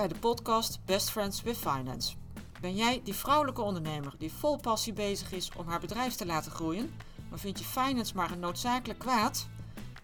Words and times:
bij 0.00 0.08
de 0.08 0.18
podcast 0.18 0.78
Best 0.84 1.10
Friends 1.10 1.42
with 1.42 1.56
Finance. 1.56 2.14
Ben 2.60 2.74
jij 2.74 3.00
die 3.04 3.14
vrouwelijke 3.14 3.62
ondernemer 3.62 4.14
die 4.18 4.32
vol 4.32 4.56
passie 4.56 4.92
bezig 4.92 5.32
is 5.32 5.50
om 5.56 5.68
haar 5.68 5.80
bedrijf 5.80 6.14
te 6.14 6.26
laten 6.26 6.52
groeien, 6.52 6.94
maar 7.28 7.38
vind 7.38 7.58
je 7.58 7.64
finance 7.64 8.16
maar 8.16 8.30
een 8.30 8.40
noodzakelijk 8.40 8.98
kwaad? 8.98 9.46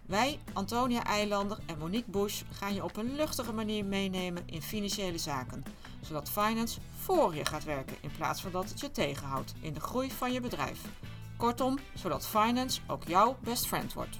Wij, 0.06 0.38
Antonia 0.52 1.04
Eilander 1.04 1.58
en 1.66 1.78
Monique 1.78 2.10
Bush, 2.10 2.42
gaan 2.50 2.74
je 2.74 2.84
op 2.84 2.96
een 2.96 3.14
luchtige 3.14 3.52
manier 3.52 3.84
meenemen 3.84 4.42
in 4.46 4.62
financiële 4.62 5.18
zaken, 5.18 5.64
zodat 6.00 6.30
finance 6.30 6.80
voor 7.00 7.34
je 7.34 7.44
gaat 7.44 7.64
werken 7.64 7.96
in 8.00 8.10
plaats 8.16 8.40
van 8.40 8.50
dat 8.50 8.68
het 8.68 8.80
je 8.80 8.90
tegenhoudt 8.90 9.54
in 9.60 9.74
de 9.74 9.80
groei 9.80 10.10
van 10.10 10.32
je 10.32 10.40
bedrijf. 10.40 10.80
Kortom, 11.36 11.78
zodat 11.94 12.26
finance 12.26 12.80
ook 12.86 13.04
jouw 13.04 13.36
best 13.40 13.66
friend 13.66 13.92
wordt. 13.92 14.18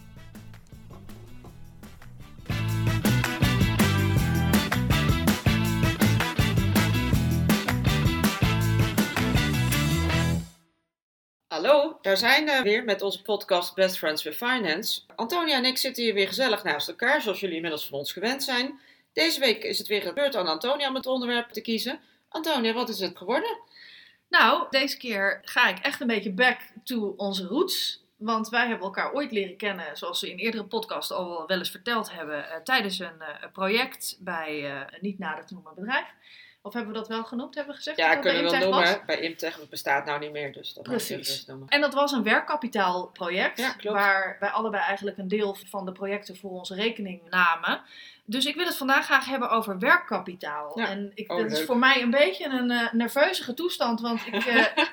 Hallo, 11.57 11.99
daar 12.03 12.17
zijn 12.17 12.45
we 12.45 12.61
weer 12.63 12.85
met 12.85 13.03
onze 13.03 13.23
podcast 13.23 13.75
Best 13.75 13.99
Friends 13.99 14.23
with 14.23 14.37
Finance. 14.37 15.01
Antonia 15.15 15.57
en 15.57 15.65
ik 15.65 15.79
zitten 15.79 16.03
hier 16.03 16.15
weer 16.15 16.27
gezellig 16.27 16.65
naast 16.65 16.89
elkaar, 16.89 17.23
zoals 17.23 17.41
jullie 17.41 17.55
inmiddels 17.55 17.87
van 17.89 17.99
ons 17.99 18.13
gewend 18.13 18.43
zijn. 18.43 18.81
Deze 19.13 19.41
week 19.41 19.65
is 19.65 19.79
het 19.79 19.87
weer 19.87 20.05
de 20.05 20.13
beurt 20.13 20.37
aan 20.37 20.47
Antonia 20.47 20.89
om 20.89 20.95
het 20.95 21.07
onderwerp 21.07 21.51
te 21.51 21.61
kiezen. 21.61 22.01
Antonia, 22.29 22.73
wat 22.73 22.89
is 22.89 23.01
het 23.01 23.17
geworden? 23.17 23.59
Nou, 24.29 24.67
deze 24.71 24.97
keer 24.97 25.41
ga 25.43 25.69
ik 25.69 25.79
echt 25.79 26.01
een 26.01 26.07
beetje 26.07 26.33
back 26.33 26.61
to 26.85 27.15
onze 27.17 27.47
roots. 27.47 28.05
Want 28.17 28.49
wij 28.49 28.67
hebben 28.67 28.87
elkaar 28.87 29.13
ooit 29.13 29.33
leren 29.33 29.57
kennen, 29.57 29.97
zoals 29.97 30.21
we 30.21 30.31
in 30.31 30.39
eerdere 30.39 30.65
podcasts 30.65 31.13
al 31.13 31.47
wel 31.47 31.59
eens 31.59 31.71
verteld 31.71 32.13
hebben, 32.13 32.51
eh, 32.51 32.57
tijdens 32.57 32.99
een 32.99 33.21
eh, 33.21 33.51
project 33.53 34.17
bij 34.21 34.65
eh, 34.65 34.81
een 34.81 34.99
niet 35.01 35.19
nader 35.19 35.47
te 35.47 35.55
noemen 35.55 35.75
bedrijf. 35.75 36.07
Of 36.67 36.73
hebben 36.73 36.93
we 36.93 36.99
dat 36.99 37.09
wel 37.09 37.25
genoemd, 37.25 37.55
hebben 37.55 37.73
we 37.73 37.79
gezegd? 37.79 37.99
Ja, 37.99 38.15
dat 38.15 38.21
kunnen 38.21 38.45
we 38.45 38.59
wel 38.59 38.71
noemen. 38.71 39.03
Bij 39.07 39.21
Imtech 39.21 39.57
het 39.57 39.69
bestaat 39.69 40.05
nou 40.05 40.19
niet 40.19 40.33
meer, 40.33 40.53
dus 40.53 40.75
dat 40.75 40.85
Precies. 40.85 41.47
noemen. 41.47 41.69
En 41.69 41.81
dat 41.81 41.95
was 41.95 42.13
een 42.13 42.23
werkkapitaalproject, 42.23 43.59
Ja, 43.59 43.93
waar 43.93 44.37
wij 44.41 44.49
allebei 44.49 44.83
eigenlijk 44.83 45.19
een 45.19 45.29
deel 45.29 45.57
van 45.67 45.85
de 45.85 45.93
projecten 45.93 46.37
voor 46.37 46.51
onze 46.51 46.75
rekening 46.75 47.21
namen. 47.31 47.81
Dus 48.25 48.47
ik 48.47 48.55
wil 48.55 48.65
het 48.67 48.77
vandaag 48.77 49.05
graag 49.05 49.27
hebben 49.27 49.51
over 49.51 49.79
werkkapitaal. 49.79 50.79
Ja. 50.79 50.89
En 50.89 51.13
ik, 51.15 51.33
Oh, 51.33 51.39
dat 51.39 51.53
is 51.53 51.65
voor 51.65 51.79
mij 51.79 52.03
een 52.03 52.11
beetje 52.11 52.45
een 52.45 52.71
eh 52.71 52.93
nerveuzige 52.93 53.55
toestand, 53.55 54.01
want 54.01 54.27
ik, 54.27 54.45
eh, 54.47 54.65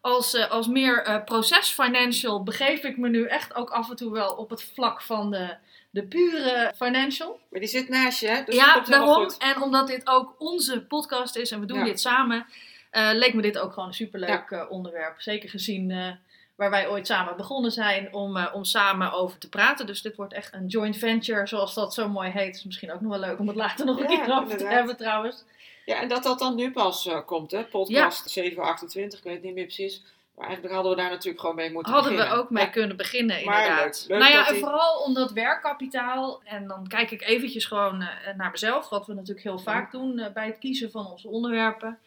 als, 0.00 0.34
eh, 0.34 0.50
als 0.50 0.66
meer 0.66 1.22
procesfinancial 1.24 2.42
begeef 2.42 2.82
ik 2.82 2.96
me 2.96 3.08
nu 3.08 3.26
echt 3.26 3.54
ook 3.54 3.70
af 3.70 3.90
en 3.90 3.96
toe 3.96 4.12
wel 4.12 4.32
op 4.32 4.50
het 4.50 4.62
vlak 4.62 5.02
van 5.02 5.30
de, 5.30 5.56
de 5.92 6.02
pure 6.06 6.72
financial. 6.76 7.40
Maar 7.50 7.60
die 7.60 7.68
zit 7.68 7.88
naast 7.88 8.20
je, 8.20 8.28
hè? 8.28 8.44
Dus 8.44 8.54
ja, 8.54 8.72
komt 8.72 8.86
daarom. 8.86 9.14
goed. 9.14 9.36
En 9.36 9.62
omdat 9.62 9.86
dit 9.86 10.06
ook 10.08 10.34
onze 10.38 10.82
podcast 10.86 11.36
is 11.36 11.50
en 11.50 11.60
we 11.60 11.66
doen 11.66 11.78
Ja. 11.78 11.84
dit 11.84 12.00
samen, 12.00 12.46
eh, 12.90 13.10
leek 13.12 13.34
me 13.34 13.42
dit 13.42 13.58
ook 13.58 13.72
gewoon 13.72 13.88
een 13.88 13.94
superleuk 13.94 14.50
eh, 14.50 14.64
onderwerp. 14.68 15.20
Zeker 15.20 15.48
gezien 15.48 15.90
eh, 15.90 16.10
waar 16.56 16.70
wij 16.70 16.88
ooit 16.88 17.06
samen 17.06 17.36
begonnen 17.36 17.70
zijn 17.70 18.14
om, 18.14 18.46
om 18.52 18.64
samen 18.64 19.12
over 19.12 19.38
te 19.38 19.48
praten. 19.48 19.86
Dus 19.86 20.02
dit 20.02 20.16
wordt 20.16 20.32
echt 20.32 20.54
een 20.54 20.66
joint 20.66 20.96
venture, 20.96 21.46
zoals 21.46 21.74
dat 21.74 21.94
zo 21.94 22.08
mooi 22.08 22.30
heet. 22.30 22.54
Is 22.56 22.64
misschien 22.64 22.92
ook 22.92 23.00
nog 23.00 23.10
wel 23.10 23.20
leuk 23.20 23.38
om 23.38 23.46
het 23.46 23.56
later 23.56 23.86
nog 23.86 24.00
een 24.00 24.10
Ja, 24.10 24.24
keer 24.24 24.34
over 24.34 24.56
te 24.56 24.66
hebben 24.66 24.96
trouwens. 24.96 25.44
Ja, 25.84 26.00
en 26.00 26.08
dat 26.08 26.22
dat 26.22 26.38
dan 26.38 26.54
nu 26.54 26.72
pas 26.72 27.08
komt, 27.26 27.50
hè? 27.50 27.64
Podcast 27.64 28.30
728, 28.30 29.18
ik 29.18 29.24
weet 29.24 29.34
het 29.34 29.42
niet 29.42 29.54
meer 29.54 29.64
precies. 29.64 30.02
Maar 30.36 30.46
eigenlijk 30.46 30.74
hadden 30.74 30.92
we 30.96 31.00
daar 31.00 31.10
natuurlijk 31.10 31.40
gewoon 31.40 31.56
mee 31.56 31.72
moeten 31.72 31.92
Hadden 31.92 32.10
we 32.12 32.16
beginnen. 32.18 32.40
ook 32.42 32.50
mee 32.50 32.64
Ja. 32.64 32.70
kunnen 32.70 32.96
beginnen, 32.96 33.38
inderdaad. 33.40 34.00
leuk. 34.00 34.08
Leuk 34.08 34.18
nou 34.18 34.32
ja, 34.32 34.46
en 34.46 34.52
die- 34.52 34.62
vooral 34.62 34.98
omdat 35.02 35.32
werkkapitaal, 35.32 36.42
en 36.44 36.66
dan 36.68 36.88
kijk 36.88 37.10
ik 37.10 37.22
eventjes 37.22 37.64
gewoon 37.64 38.02
eh, 38.02 38.34
naar 38.36 38.50
mezelf, 38.50 38.88
wat 38.88 39.06
we 39.06 39.14
natuurlijk 39.14 39.46
heel 39.46 39.58
vaak 39.58 39.90
doen 39.92 40.18
eh, 40.18 40.32
bij 40.32 40.46
het 40.46 40.58
kiezen 40.58 40.90
van 40.90 41.06
onze 41.06 41.28
onderwerpen, 41.28 41.98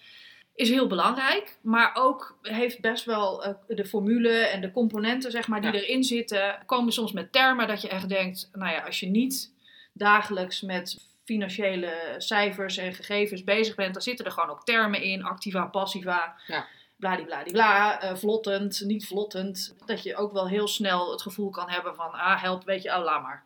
is 0.55 0.69
heel 0.69 0.88
belangrijk. 0.88 1.57
Maar 1.61 1.91
ook 1.94 2.38
heeft 2.41 2.81
best 2.81 3.05
wel 3.05 3.44
eh, 3.44 3.53
de 3.67 3.85
formule 3.85 4.29
en 4.38 4.61
de 4.61 4.71
componenten 4.71 5.31
zeg 5.31 5.47
maar, 5.47 5.61
die 5.61 5.71
Ja. 5.73 5.79
erin 5.79 6.03
zitten, 6.03 6.57
komen 6.66 6.94
soms 6.94 7.11
met 7.11 7.31
termen 7.31 7.67
dat 7.67 7.81
je 7.81 7.89
echt 7.89 8.09
denkt, 8.09 8.50
nou 8.53 8.71
ja, 8.71 8.79
als 8.81 9.00
je 9.00 9.07
niet 9.07 9.53
dagelijks 9.94 10.61
met 10.61 10.97
financiële 11.25 11.94
cijfers 12.17 12.77
en 12.77 12.94
gegevens 12.94 13.44
bezig 13.44 13.75
bent, 13.75 13.94
dan 13.94 14.01
zitten 14.03 14.25
er 14.25 14.31
gewoon 14.31 14.50
ook 14.50 14.63
termen 14.66 15.01
in, 15.01 15.23
activa, 15.23 15.66
passiva 15.66 16.35
Ja. 16.47 16.66
Bladibladibla, 16.97 18.01
eh 18.01 18.16
vlottend, 18.16 18.81
niet 18.85 19.07
vlottend. 19.07 19.75
Dat 19.85 20.03
je 20.03 20.16
ook 20.16 20.31
wel 20.31 20.47
heel 20.47 20.67
snel 20.67 21.11
het 21.11 21.22
gevoel 21.22 21.50
kan 21.50 21.69
hebben 21.69 21.95
van, 21.95 22.11
ah, 22.11 22.41
help, 22.41 22.63
weet 22.63 22.83
je, 22.83 22.89
oh, 22.89 23.03
laat 23.03 23.22
maar. 23.22 23.44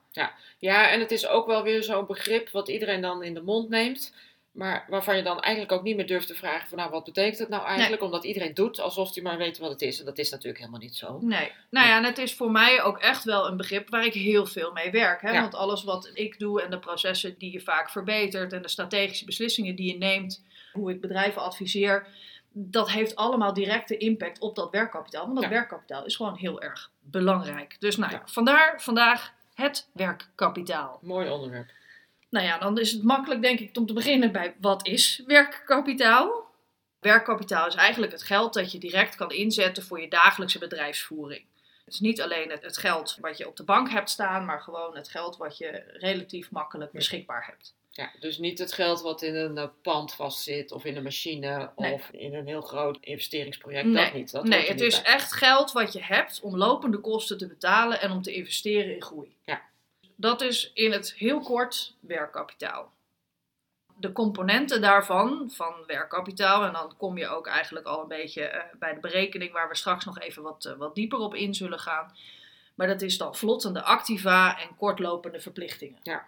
Ja, 0.60 0.90
en 0.90 1.00
het 1.00 1.12
is 1.12 1.28
ook 1.28 1.46
wel 1.46 1.64
weer 1.64 1.84
zo'n 1.84 2.06
begrip 2.06 2.50
wat 2.50 2.70
iedereen 2.70 3.02
dan 3.02 3.24
in 3.24 3.34
de 3.34 3.42
mond 3.42 3.70
neemt. 3.70 4.14
Maar 4.52 4.86
waarvan 4.90 5.18
je 5.18 5.24
dan 5.24 5.40
eigenlijk 5.40 5.74
ook 5.74 5.84
niet 5.84 5.96
meer 5.96 6.08
durft 6.08 6.28
te 6.28 6.36
vragen 6.36 6.70
van 6.70 6.78
nou, 6.78 6.92
wat 6.92 7.04
betekent 7.04 7.38
het 7.40 7.50
nou 7.50 7.66
eigenlijk? 7.66 8.02
Omdat 8.02 8.24
iedereen 8.24 8.54
doet 8.54 8.80
alsof 8.80 9.14
hij 9.14 9.24
maar 9.24 9.38
weet 9.38 9.58
wat 9.58 9.70
het 9.70 9.81
is. 9.81 10.00
En 10.00 10.06
dat 10.06 10.18
is 10.18 10.30
natuurlijk 10.30 10.60
helemaal 10.60 10.80
niet 10.80 10.96
zo. 10.96 11.20
Nee. 11.22 11.52
Nou 11.70 11.88
ja, 11.88 11.98
en 11.98 12.04
het 12.04 12.18
is 12.18 12.34
voor 12.34 12.52
mij 12.52 12.84
ook 12.84 12.98
echt 12.98 13.24
wel 13.24 13.48
een 13.48 13.58
begrip 13.58 13.90
waar 13.90 14.06
ik 14.06 14.14
heel 14.14 14.46
veel 14.46 14.72
mee 14.72 14.92
werk. 14.92 15.22
Hè? 15.22 15.31
Ja. 15.31 15.42
Want 15.42 15.56
alles 15.56 15.84
wat 15.84 16.12
ik 16.14 16.40
doe 16.40 16.62
en 16.62 16.70
de 16.70 16.80
processen 16.80 17.36
die 17.38 17.52
je 17.52 17.62
vaak 17.62 17.90
verbetert 17.90 18.54
en 18.54 18.62
de 18.62 18.70
strategische 18.70 19.26
beslissingen 19.26 19.76
die 19.76 19.92
je 19.92 19.98
neemt, 19.98 20.44
hoe 20.74 20.92
ik 20.92 21.02
bedrijven 21.02 21.42
adviseer, 21.42 22.08
dat 22.52 22.92
heeft 22.92 23.16
allemaal 23.16 23.54
directe 23.54 23.98
impact 23.98 24.40
op 24.40 24.56
dat 24.56 24.72
werkkapitaal. 24.72 25.24
Want 25.24 25.36
dat 25.36 25.44
Ja. 25.44 25.50
werkkapitaal 25.50 26.06
is 26.06 26.16
gewoon 26.16 26.36
heel 26.36 26.62
erg 26.62 26.92
belangrijk. 27.00 27.76
Dus 27.80 27.98
nou, 27.98 28.12
Ja. 28.12 28.22
vandaar 28.26 28.82
vandaag 28.82 29.34
het 29.54 29.90
werkkapitaal. 29.94 31.00
Mooi 31.02 31.30
onderwerp. 31.30 31.70
Nou 32.30 32.46
ja, 32.46 32.58
dan 32.58 32.78
is 32.78 32.92
het 32.92 33.04
makkelijk 33.04 33.42
denk 33.42 33.60
ik 33.60 33.78
om 33.78 33.86
te 33.86 33.94
beginnen 33.94 34.32
bij 34.32 34.56
wat 34.62 34.88
is 34.88 35.24
werkkapitaal? 35.26 36.48
Werkkapitaal 37.00 37.68
is 37.68 37.76
eigenlijk 37.76 38.12
het 38.12 38.24
geld 38.24 38.54
dat 38.54 38.72
je 38.72 38.78
direct 38.80 39.16
kan 39.16 39.31
inzetten 39.31 39.84
voor 39.84 40.02
je 40.02 40.08
dagelijkse 40.10 40.60
bedrijfsvoering. 40.60 41.46
Het 41.86 41.94
is 41.94 42.00
niet 42.00 42.22
alleen 42.22 42.50
het, 42.50 42.62
het 42.64 42.78
geld 42.78 43.18
wat 43.22 43.38
je 43.38 43.48
op 43.48 43.56
de 43.56 43.64
bank 43.64 43.90
hebt 43.90 44.10
staan, 44.10 44.46
maar 44.46 44.62
gewoon 44.62 44.96
het 44.96 45.10
geld 45.10 45.38
wat 45.38 45.58
je 45.58 45.84
relatief 45.94 46.52
makkelijk 46.52 46.92
beschikbaar 46.92 47.46
hebt. 47.46 47.76
Ja, 48.00 48.12
dus 48.20 48.38
niet 48.38 48.60
het 48.60 48.74
geld 48.74 49.02
wat 49.02 49.22
in 49.22 49.36
een 49.36 49.58
eh, 49.58 49.68
pand 49.82 50.14
vastzit 50.14 50.72
of 50.72 50.86
in 50.86 50.98
een 50.98 51.04
machine 51.04 51.70
Nee. 51.76 51.94
of 51.94 52.10
in 52.10 52.34
een 52.36 52.48
heel 52.48 52.62
groot 52.62 52.98
investeringsproject. 53.02 53.86
Nee. 53.86 54.04
Dat 54.04 54.14
niet. 54.14 54.32
Dat 54.32 54.44
nee, 54.44 54.68
het 54.68 54.76
niet 54.76 54.82
is 54.82 55.02
bij. 55.02 55.14
echt 55.14 55.34
geld 55.34 55.72
wat 55.72 55.94
je 55.94 56.04
hebt 56.04 56.40
om 56.42 56.58
lopende 56.58 56.98
kosten 56.98 57.38
te 57.38 57.48
betalen 57.48 58.02
en 58.02 58.12
om 58.12 58.22
te 58.22 58.34
investeren 58.34 58.96
in 58.96 59.02
groei. 59.02 59.36
Ja. 59.46 59.62
Dat 60.16 60.42
is 60.42 60.72
in 60.74 60.92
het 60.92 61.14
heel 61.14 61.40
kort 61.40 61.96
werkkapitaal. 62.00 62.92
De 63.96 64.12
componenten 64.12 64.81
daarvan, 64.81 65.52
van 65.54 65.74
werkkapitaal, 65.88 66.64
en 66.66 66.74
dan 66.74 66.98
kom 66.98 67.18
je 67.18 67.28
ook 67.28 67.48
eigenlijk 67.48 67.86
al 67.86 68.02
een 68.02 68.08
beetje 68.08 68.44
eh, 68.44 68.64
bij 68.80 68.94
de 68.94 69.00
berekening 69.00 69.52
waar 69.52 69.70
we 69.70 69.76
straks 69.76 70.06
nog 70.06 70.20
even 70.20 70.44
wat, 70.44 70.66
eh, 70.66 70.74
wat 70.74 70.96
dieper 70.96 71.20
op 71.20 71.36
in 71.36 71.54
zullen 71.54 71.80
gaan. 71.80 72.16
Maar 72.76 72.88
dat 72.88 73.02
is 73.02 73.18
dan 73.18 73.36
vlottende 73.36 73.81
activa 73.84 74.60
en 74.60 74.76
kortlopende 74.76 75.40
verplichtingen. 75.40 76.00
Ja. 76.04 76.28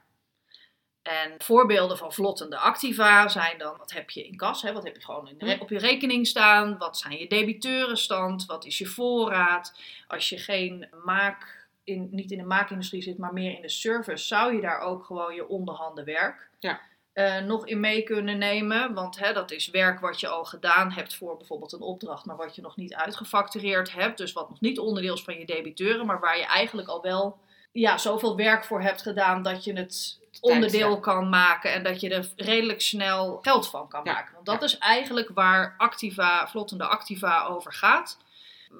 En 1.01 1.31
voorbeelden 1.37 1.97
van 1.97 2.13
vlottende 2.13 2.57
activa 2.57 3.27
zijn 3.27 3.57
dan, 3.57 3.77
wat 3.77 3.91
heb 3.91 4.09
je 4.09 4.27
in 4.27 4.35
kas, 4.35 4.61
hè? 4.61 4.73
wat 4.73 4.83
heb 4.83 4.95
je 4.95 5.01
gewoon 5.05 5.27
in 5.27 5.37
de 5.37 5.53
Hm. 5.53 5.61
op 5.61 5.69
je 5.69 5.77
rekening 5.77 6.27
staan, 6.27 6.77
wat 6.77 6.97
zijn 6.97 7.17
je 7.17 7.27
debiteurenstand, 7.27 8.45
wat 8.45 8.65
is 8.65 8.77
je 8.77 8.85
voorraad. 8.85 9.79
Als 10.07 10.29
je 10.29 10.37
geen 10.37 10.87
maak, 11.03 11.67
in, 11.83 12.07
niet 12.11 12.31
in 12.31 12.37
de 12.37 12.43
maakindustrie 12.43 13.01
zit, 13.01 13.17
maar 13.17 13.33
meer 13.33 13.55
in 13.55 13.61
de 13.61 13.69
service, 13.69 14.25
zou 14.25 14.55
je 14.55 14.61
daar 14.61 14.79
ook 14.79 15.05
gewoon 15.05 15.35
je 15.35 15.47
onderhanden 15.47 16.05
werk 16.05 16.49
Ja. 16.59 16.79
eh, 17.13 17.39
nog 17.39 17.67
in 17.67 17.79
mee 17.79 18.03
kunnen 18.03 18.37
nemen. 18.37 18.93
Want 18.93 19.19
hè, 19.19 19.33
dat 19.33 19.51
is 19.51 19.69
werk 19.69 19.99
wat 19.99 20.19
je 20.19 20.27
al 20.27 20.45
gedaan 20.45 20.91
hebt 20.91 21.15
voor 21.15 21.37
bijvoorbeeld 21.37 21.71
een 21.71 21.81
opdracht, 21.81 22.25
maar 22.25 22.37
wat 22.37 22.55
je 22.55 22.61
nog 22.61 22.75
niet 22.77 22.93
uitgefactureerd 22.95 23.93
hebt. 23.93 24.17
Dus 24.17 24.33
wat 24.33 24.49
nog 24.49 24.59
niet 24.61 24.79
onderdeel 24.79 25.13
is 25.13 25.23
van 25.23 25.37
je 25.37 25.45
debiteuren, 25.45 26.05
maar 26.05 26.19
waar 26.19 26.37
je 26.37 26.45
eigenlijk 26.45 26.87
al 26.87 27.01
wel 27.01 27.37
ja, 27.71 27.97
zoveel 27.97 28.35
werk 28.35 28.65
voor 28.65 28.81
hebt 28.81 29.01
gedaan 29.01 29.43
dat 29.43 29.63
je 29.63 29.73
het 29.73 30.19
onderdeel 30.39 30.99
kan 30.99 31.29
maken 31.29 31.73
en 31.73 31.83
dat 31.83 32.01
je 32.01 32.09
er 32.09 32.29
redelijk 32.35 32.81
snel 32.81 33.39
geld 33.41 33.69
van 33.69 33.87
kan 33.87 34.01
Ja, 34.03 34.13
maken. 34.13 34.33
Want 34.33 34.45
dat 34.45 34.61
is 34.63 34.77
eigenlijk 34.77 35.29
waar 35.33 35.73
activa, 35.77 36.47
vlottende 36.47 36.85
activa 36.85 37.45
over 37.45 37.73
gaat. 37.73 38.17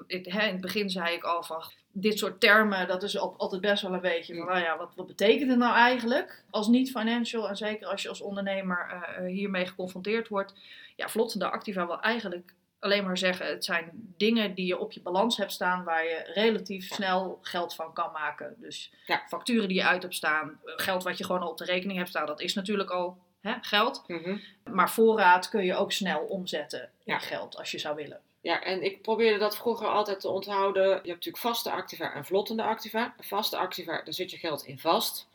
Ik, 0.08 0.26
hè, 0.26 0.46
in 0.46 0.52
het 0.52 0.62
begin 0.62 0.90
zei 0.90 1.16
ik 1.16 1.24
al 1.24 1.44
van 1.44 1.64
dit 1.92 2.18
soort 2.20 2.40
termen, 2.40 2.88
dat 2.88 3.04
is 3.04 3.18
al- 3.18 3.36
altijd 3.38 3.62
best 3.62 3.82
wel 3.82 3.94
een 3.94 4.02
beetje 4.02 4.36
van, 4.36 4.46
nou 4.46 4.60
ja, 4.60 4.78
wat, 4.78 4.92
wat 4.96 5.08
betekent 5.08 5.50
het 5.50 5.60
nou 5.60 5.76
eigenlijk 5.76 6.44
als 6.50 6.68
niet-financial 6.68 7.50
en 7.50 7.58
zeker 7.58 7.88
als 7.88 8.02
je 8.02 8.10
als 8.10 8.22
ondernemer 8.22 8.88
eh, 8.90 9.18
eh, 9.26 9.32
hiermee 9.34 9.66
geconfronteerd 9.66 10.28
wordt. 10.28 10.54
Ja, 10.96 11.10
vlottende 11.10 11.50
activa 11.52 11.86
wil 11.88 12.00
eigenlijk 12.02 12.54
alleen 12.82 13.04
maar 13.04 13.18
zeggen, 13.18 13.46
het 13.46 13.66
zijn 13.66 14.14
dingen 14.18 14.54
die 14.54 14.66
je 14.66 14.80
op 14.80 14.92
je 14.92 15.02
balans 15.02 15.38
hebt 15.38 15.52
staan 15.52 15.84
waar 15.84 16.04
je 16.06 16.32
relatief 16.34 16.88
snel 16.94 17.40
geld 17.42 17.76
van 17.76 17.94
kan 17.94 18.12
maken. 18.12 18.56
Dus 18.58 18.92
Ja. 19.06 19.24
facturen 19.28 19.68
die 19.68 19.78
je 19.78 19.86
uit 19.88 20.02
hebt 20.02 20.16
staan, 20.16 20.60
geld 20.64 21.04
wat 21.04 21.18
je 21.18 21.24
gewoon 21.24 21.42
al 21.42 21.50
op 21.50 21.58
de 21.58 21.66
rekening 21.66 21.98
hebt 21.98 22.10
staan, 22.10 22.26
dat 22.26 22.42
is 22.42 22.54
natuurlijk 22.54 22.90
al 22.90 23.18
hè, 23.42 23.54
geld. 23.62 24.04
Mhm. 24.08 24.38
Maar 24.72 24.90
voorraad 24.90 25.50
kun 25.50 25.64
je 25.66 25.76
ook 25.76 25.92
snel 25.92 26.20
omzetten 26.20 26.82
in 26.82 27.14
Ja. 27.14 27.20
geld 27.20 27.58
als 27.58 27.72
je 27.72 27.80
zou 27.80 27.96
willen. 27.96 28.20
Ja, 28.42 28.64
en 28.64 28.84
ik 28.84 29.02
probeerde 29.02 29.38
dat 29.40 29.58
vroeger 29.58 29.88
altijd 29.88 30.20
te 30.20 30.30
onthouden. 30.30 30.84
Je 30.84 30.90
hebt 30.92 31.06
natuurlijk 31.08 31.38
vaste 31.38 31.72
activa 31.72 32.14
en 32.14 32.26
vlottende 32.26 32.64
activa. 32.64 33.14
Vaste 33.20 33.58
activa, 33.58 34.02
daar 34.04 34.14
zit 34.14 34.32
je 34.32 34.38
geld 34.38 34.66
in 34.66 34.80
vast. 34.80 35.28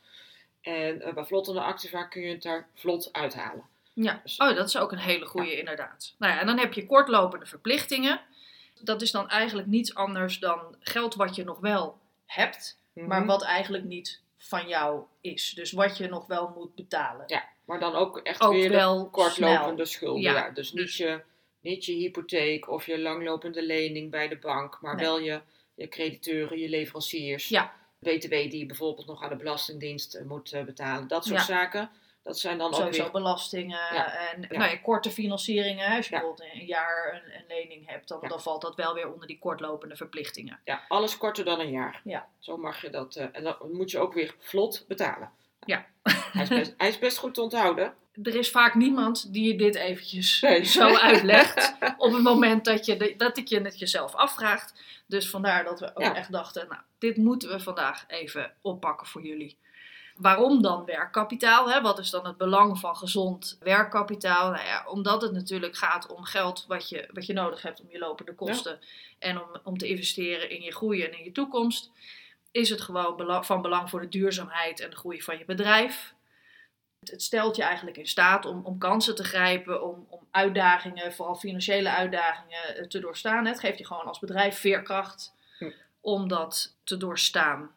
En 0.61 1.01
eh, 1.01 1.13
bij 1.13 1.25
vlottende 1.25 1.61
activa 1.61 2.03
kun 2.03 2.21
je 2.21 2.31
het 2.33 2.41
daar 2.43 2.67
vlot 2.75 3.09
uithalen. 3.13 3.63
Ja, 4.03 4.19
Dus- 4.23 4.37
oh, 4.37 4.55
dat 4.55 4.67
is 4.67 4.77
ook 4.77 4.91
een 4.91 4.97
hele 4.97 5.25
goede 5.25 5.57
inderdaad. 5.59 6.15
Nou 6.17 6.33
ja, 6.33 6.39
en 6.39 6.45
dan 6.45 6.57
heb 6.59 6.73
je 6.73 6.85
kortlopende 6.85 7.45
verplichtingen. 7.45 8.21
Dat 8.81 9.01
is 9.01 9.11
dan 9.11 9.29
eigenlijk 9.29 9.67
niets 9.67 9.95
anders 9.95 10.39
dan 10.39 10.75
geld 10.79 11.15
wat 11.15 11.35
je 11.35 11.43
nog 11.43 11.59
wel 11.59 11.97
hebt, 12.25 12.79
maar 12.93 13.17
Mhm. 13.19 13.27
wat 13.27 13.43
eigenlijk 13.43 13.83
niet 13.83 14.21
van 14.37 14.67
jou 14.67 15.03
is. 15.21 15.49
Dus 15.53 15.71
wat 15.71 15.97
je 15.97 16.07
nog 16.07 16.25
wel 16.27 16.51
moet 16.55 16.75
betalen. 16.75 17.23
Ja, 17.27 17.43
maar 17.65 17.79
dan 17.79 17.95
ook 17.95 18.17
echt 18.17 18.41
Ook 18.41 18.53
weer 18.53 18.69
wel 18.69 19.03
de 19.03 19.09
kortlopende 19.09 19.73
snel. 19.73 19.85
schulden. 19.85 20.21
Ja, 20.21 20.33
Ja, 20.33 20.49
dus 20.49 20.71
niet 20.73 20.81
dus- 20.85 20.97
je, 20.97 21.21
niet 21.61 21.85
je 21.85 21.93
hypotheek 21.93 22.69
of 22.69 22.85
je 22.85 22.99
langlopende 22.99 23.65
lening 23.65 24.11
bij 24.11 24.27
de 24.27 24.37
bank, 24.37 24.77
maar 24.81 24.95
Nee. 24.95 25.05
wel 25.05 25.19
je, 25.19 25.41
je 25.75 25.87
crediteuren, 25.87 26.59
je 26.59 26.69
leveranciers. 26.69 27.47
Ja. 27.47 27.73
BTW 27.99 28.29
die 28.29 28.57
je 28.57 28.65
bijvoorbeeld 28.65 29.07
nog 29.07 29.23
aan 29.23 29.29
de 29.29 29.35
Belastingdienst 29.35 30.13
eh, 30.15 30.25
moet 30.25 30.51
eh, 30.51 30.63
betalen. 30.63 31.07
Dat 31.07 31.25
soort 31.25 31.39
Ja. 31.39 31.45
zaken. 31.45 31.89
Dat 32.27 32.39
zijn 32.39 32.57
dan 32.57 32.67
ook 32.67 32.73
Sowieso 32.75 33.01
weer... 33.03 33.11
belastingen 33.11 33.93
Ja, 33.93 34.13
en 34.29 34.41
ja. 34.41 34.57
Nou 34.57 34.71
ja, 34.71 34.77
korte 34.77 35.11
financieringen. 35.11 35.95
Als 35.95 36.05
je 36.07 36.11
bijvoorbeeld 36.11 36.49
een 36.53 36.65
jaar 36.65 37.13
een, 37.25 37.35
een 37.35 37.45
lening 37.47 37.89
hebt, 37.89 38.07
dan, 38.07 38.41
valt 38.41 38.61
dat 38.61 38.75
wel 38.75 38.93
weer 38.93 39.11
onder 39.13 39.27
die 39.27 39.39
kortlopende 39.39 39.95
verplichtingen. 39.95 40.59
Ja, 40.63 40.83
alles 40.87 41.17
korter 41.17 41.45
dan 41.45 41.59
een 41.59 41.71
jaar. 41.71 42.01
Ja. 42.03 42.27
Zo 42.39 42.57
mag 42.57 42.81
je 42.81 42.89
dat. 42.89 43.15
eh, 43.15 43.25
en 43.31 43.43
dan 43.43 43.55
moet 43.71 43.91
je 43.91 43.99
ook 43.99 44.13
weer 44.13 44.35
vlot 44.39 44.85
betalen. 44.87 45.31
Ja. 45.65 45.85
Hij 46.03 46.41
is 46.43 46.49
best, 46.49 46.73
hij 46.77 46.87
is 46.87 46.99
best 46.99 47.17
goed 47.17 47.33
te 47.33 47.41
onthouden. 47.41 47.93
Er 48.23 48.35
is 48.35 48.51
vaak 48.51 48.75
niemand 48.75 49.33
die 49.33 49.47
je 49.51 49.57
dit 49.57 49.75
eventjes 49.75 50.41
Nee. 50.41 50.63
zo 50.63 50.95
uitlegt 50.95 51.75
op 51.97 52.11
het 52.13 52.21
moment 52.23 52.65
dat, 52.65 52.85
je 52.85 52.97
de- 52.97 53.13
dat 53.17 53.37
ik 53.37 53.47
je 53.47 53.61
het 53.61 53.79
jezelf 53.79 54.15
afvraagt. 54.15 54.81
Dus 55.07 55.29
vandaar 55.29 55.63
dat 55.63 55.79
we 55.79 55.91
ook 55.95 56.15
echt 56.15 56.31
dachten, 56.31 56.67
nou, 56.69 56.81
dit 56.97 57.17
moeten 57.17 57.49
we 57.49 57.59
vandaag 57.59 58.03
even 58.07 58.53
oppakken 58.61 59.07
voor 59.07 59.21
jullie. 59.21 59.57
Waarom 60.17 60.61
dan 60.61 60.85
werkkapitaal? 60.85 61.69
Hè? 61.69 61.81
Wat 61.81 61.99
is 61.99 62.09
dan 62.09 62.25
het 62.25 62.37
belang 62.37 62.79
van 62.79 62.95
gezond 62.95 63.57
werkkapitaal? 63.59 64.51
Nou 64.51 64.65
ja, 64.65 64.85
omdat 64.87 65.21
het 65.21 65.31
natuurlijk 65.31 65.75
gaat 65.77 66.07
om 66.07 66.23
geld 66.23 66.65
wat 66.67 66.89
je, 66.89 67.09
wat 67.13 67.25
je 67.25 67.33
nodig 67.33 67.61
hebt 67.61 67.81
om 67.81 67.89
je 67.89 67.97
lopende 67.99 68.35
kosten 68.35 68.79
en 69.19 69.41
om, 69.41 69.47
om 69.63 69.77
te 69.77 69.87
investeren 69.87 70.49
in 70.49 70.61
je 70.61 70.71
groei 70.75 71.03
en 71.03 71.17
in 71.17 71.23
je 71.23 71.31
toekomst. 71.31 71.91
Is 72.51 72.69
het 72.69 72.81
gewoon 72.81 73.15
bela- 73.15 73.43
van 73.43 73.61
belang 73.61 73.89
voor 73.89 74.01
de 74.01 74.09
duurzaamheid 74.09 74.79
en 74.79 74.89
de 74.89 74.95
groei 74.95 75.21
van 75.21 75.37
je 75.37 75.45
bedrijf? 75.45 76.13
Het, 76.99 77.11
het 77.11 77.21
stelt 77.21 77.55
je 77.55 77.63
eigenlijk 77.63 77.97
in 77.97 78.07
staat 78.07 78.45
om, 78.45 78.65
om 78.65 78.77
kansen 78.77 79.15
te 79.15 79.23
grijpen, 79.23 79.83
om, 79.83 80.05
om 80.09 80.27
uitdagingen, 80.31 81.13
vooral 81.13 81.35
financiële 81.35 81.89
uitdagingen, 81.89 82.75
eh, 82.75 82.85
te 82.85 82.99
doorstaan. 82.99 83.45
Het 83.45 83.59
geeft 83.59 83.77
je 83.77 83.85
gewoon 83.85 84.05
als 84.05 84.19
bedrijf 84.19 84.59
veerkracht 84.59 85.35
Hm. 85.57 85.71
om 86.01 86.27
dat 86.27 86.75
te 86.83 86.97
doorstaan. 86.97 87.75